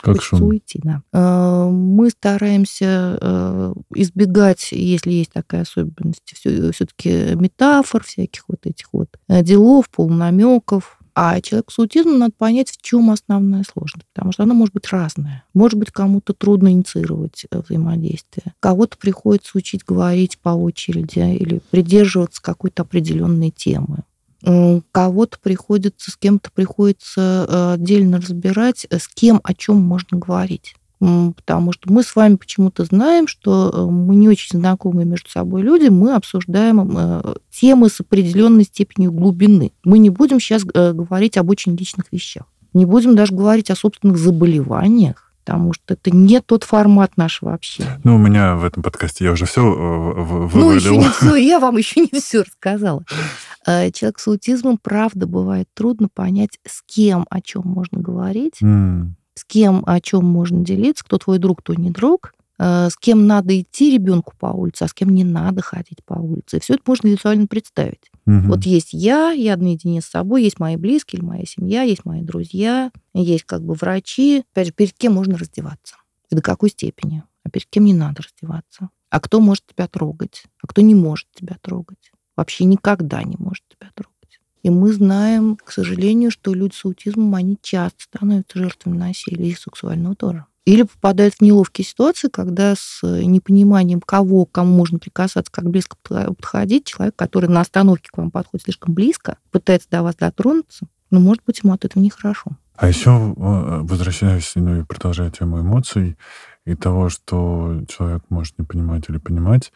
[0.00, 0.38] как шум.
[0.38, 1.02] Суети, да.
[1.12, 9.10] А, мы стараемся э, избегать, если есть такая особенность, все-таки метафор, всяких вот этих вот
[9.28, 11.01] э, делов, полунамеков.
[11.14, 14.88] А человеку с аутизмом надо понять, в чем основная сложность, потому что она может быть
[14.90, 15.44] разная.
[15.54, 18.54] Может быть, кому-то трудно инициировать э, взаимодействие.
[18.60, 24.04] Кого-то приходится учить говорить по очереди или придерживаться какой-то определенной темы
[24.90, 30.74] кого-то приходится, с кем-то приходится э, отдельно разбирать, э, с кем о чем можно говорить.
[31.36, 35.62] Потому что мы с вами почему-то знаем, что э, мы не очень знакомые между собой
[35.62, 39.72] люди, мы обсуждаем темы с определенной степенью глубины.
[39.84, 42.44] Мы не будем сейчас говорить об очень личных вещах.
[42.72, 48.00] Не будем даже говорить о собственных заболеваниях потому что это не тот формат нашего общения.
[48.04, 50.50] Ну, у меня в этом подкасте я уже все вывалил.
[50.54, 53.04] Ну, еще не все, я вам еще не все рассказала.
[53.66, 59.08] Э, человек с аутизмом, правда, бывает трудно понять, с кем о чем можно говорить, mm.
[59.34, 63.26] С кем о чем можно делиться, кто твой друг, кто не друг, э, с кем
[63.26, 66.58] надо идти ребенку по улице, а с кем не надо ходить по улице.
[66.58, 68.10] И все это можно визуально представить.
[68.26, 68.48] Угу.
[68.48, 72.22] Вот есть я, я наедине с собой, есть мои близкие или моя семья, есть мои
[72.22, 74.44] друзья, есть как бы врачи.
[74.52, 75.96] Опять же, перед кем можно раздеваться?
[76.30, 77.24] И до какой степени?
[77.44, 78.90] А перед кем не надо раздеваться?
[79.10, 80.44] А кто может тебя трогать?
[80.62, 82.12] А кто не может тебя трогать?
[82.36, 84.11] Вообще никогда не может тебя трогать.
[84.62, 89.54] И мы знаем, к сожалению, что люди с аутизмом, они часто становятся жертвами насилия и
[89.54, 90.46] сексуального тоже.
[90.64, 95.96] Или попадают в неловкие ситуации, когда с э, непониманием, кого, кому можно прикасаться, как близко
[96.04, 101.18] подходить, человек, который на остановке к вам подходит слишком близко, пытается до вас дотронуться, но,
[101.18, 102.52] может быть, ему от этого нехорошо.
[102.76, 106.16] А еще, э, возвращаясь, ну и продолжая тему эмоций
[106.64, 109.72] и того, что человек может не понимать или понимать,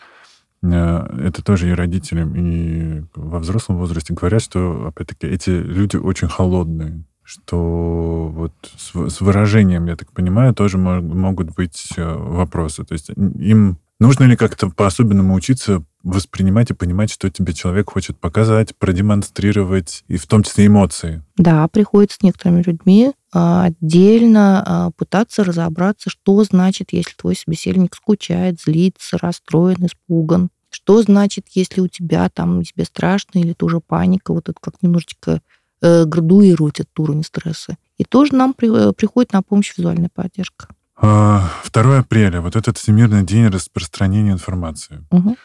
[0.72, 7.04] это тоже и родителям, и во взрослом возрасте говорят, что, опять-таки, эти люди очень холодные
[7.28, 12.84] что вот с, с выражением, я так понимаю, тоже мог, могут быть э, вопросы.
[12.84, 18.16] То есть им нужно ли как-то по-особенному учиться воспринимать и понимать, что тебе человек хочет
[18.18, 21.22] показать, продемонстрировать, и в том числе эмоции.
[21.36, 27.96] Да, приходится с некоторыми людьми а, отдельно а, пытаться разобраться, что значит, если твой собеседник
[27.96, 30.50] скучает, злится, расстроен, испуган.
[30.76, 35.40] Что значит, если у тебя там тебе страшно или тоже паника, вот это как немножечко
[35.80, 37.78] э, градуирует этот уровень стресса.
[37.96, 40.68] И тоже нам при, э, приходит на помощь визуальная поддержка.
[41.00, 45.02] 2 а, апреля, вот этот Всемирный день распространения информации.
[45.10, 45.36] Угу.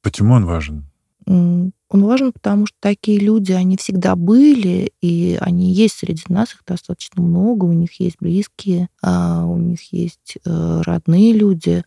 [0.00, 0.86] Почему он важен?
[1.26, 6.62] Он важен, потому что такие люди, они всегда были, и они есть среди нас, их
[6.66, 11.84] достаточно много, у них есть близкие, а, у них есть э, родные люди,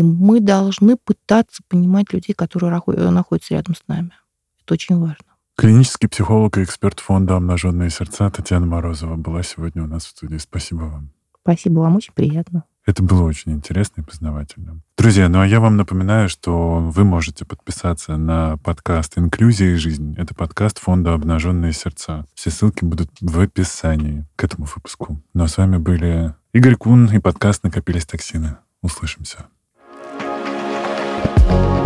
[0.00, 2.72] и мы должны пытаться понимать людей, которые
[3.10, 4.12] находятся рядом с нами.
[4.62, 5.26] Это очень важно.
[5.56, 10.38] Клинический психолог и эксперт фонда «Обнаженные сердца» Татьяна Морозова была сегодня у нас в студии.
[10.38, 11.10] Спасибо вам.
[11.42, 12.64] Спасибо вам, очень приятно.
[12.86, 14.80] Это было очень интересно и познавательно.
[14.96, 20.14] Друзья, ну а я вам напоминаю, что вы можете подписаться на подкаст «Инклюзия и жизнь».
[20.16, 22.24] Это подкаст фонда «Обнаженные сердца».
[22.34, 25.22] Все ссылки будут в описании к этому выпуску.
[25.34, 28.56] Ну а с вами были Игорь Кун и подкаст «Накопились токсины».
[28.80, 29.44] Услышимся.
[31.50, 31.79] Thank you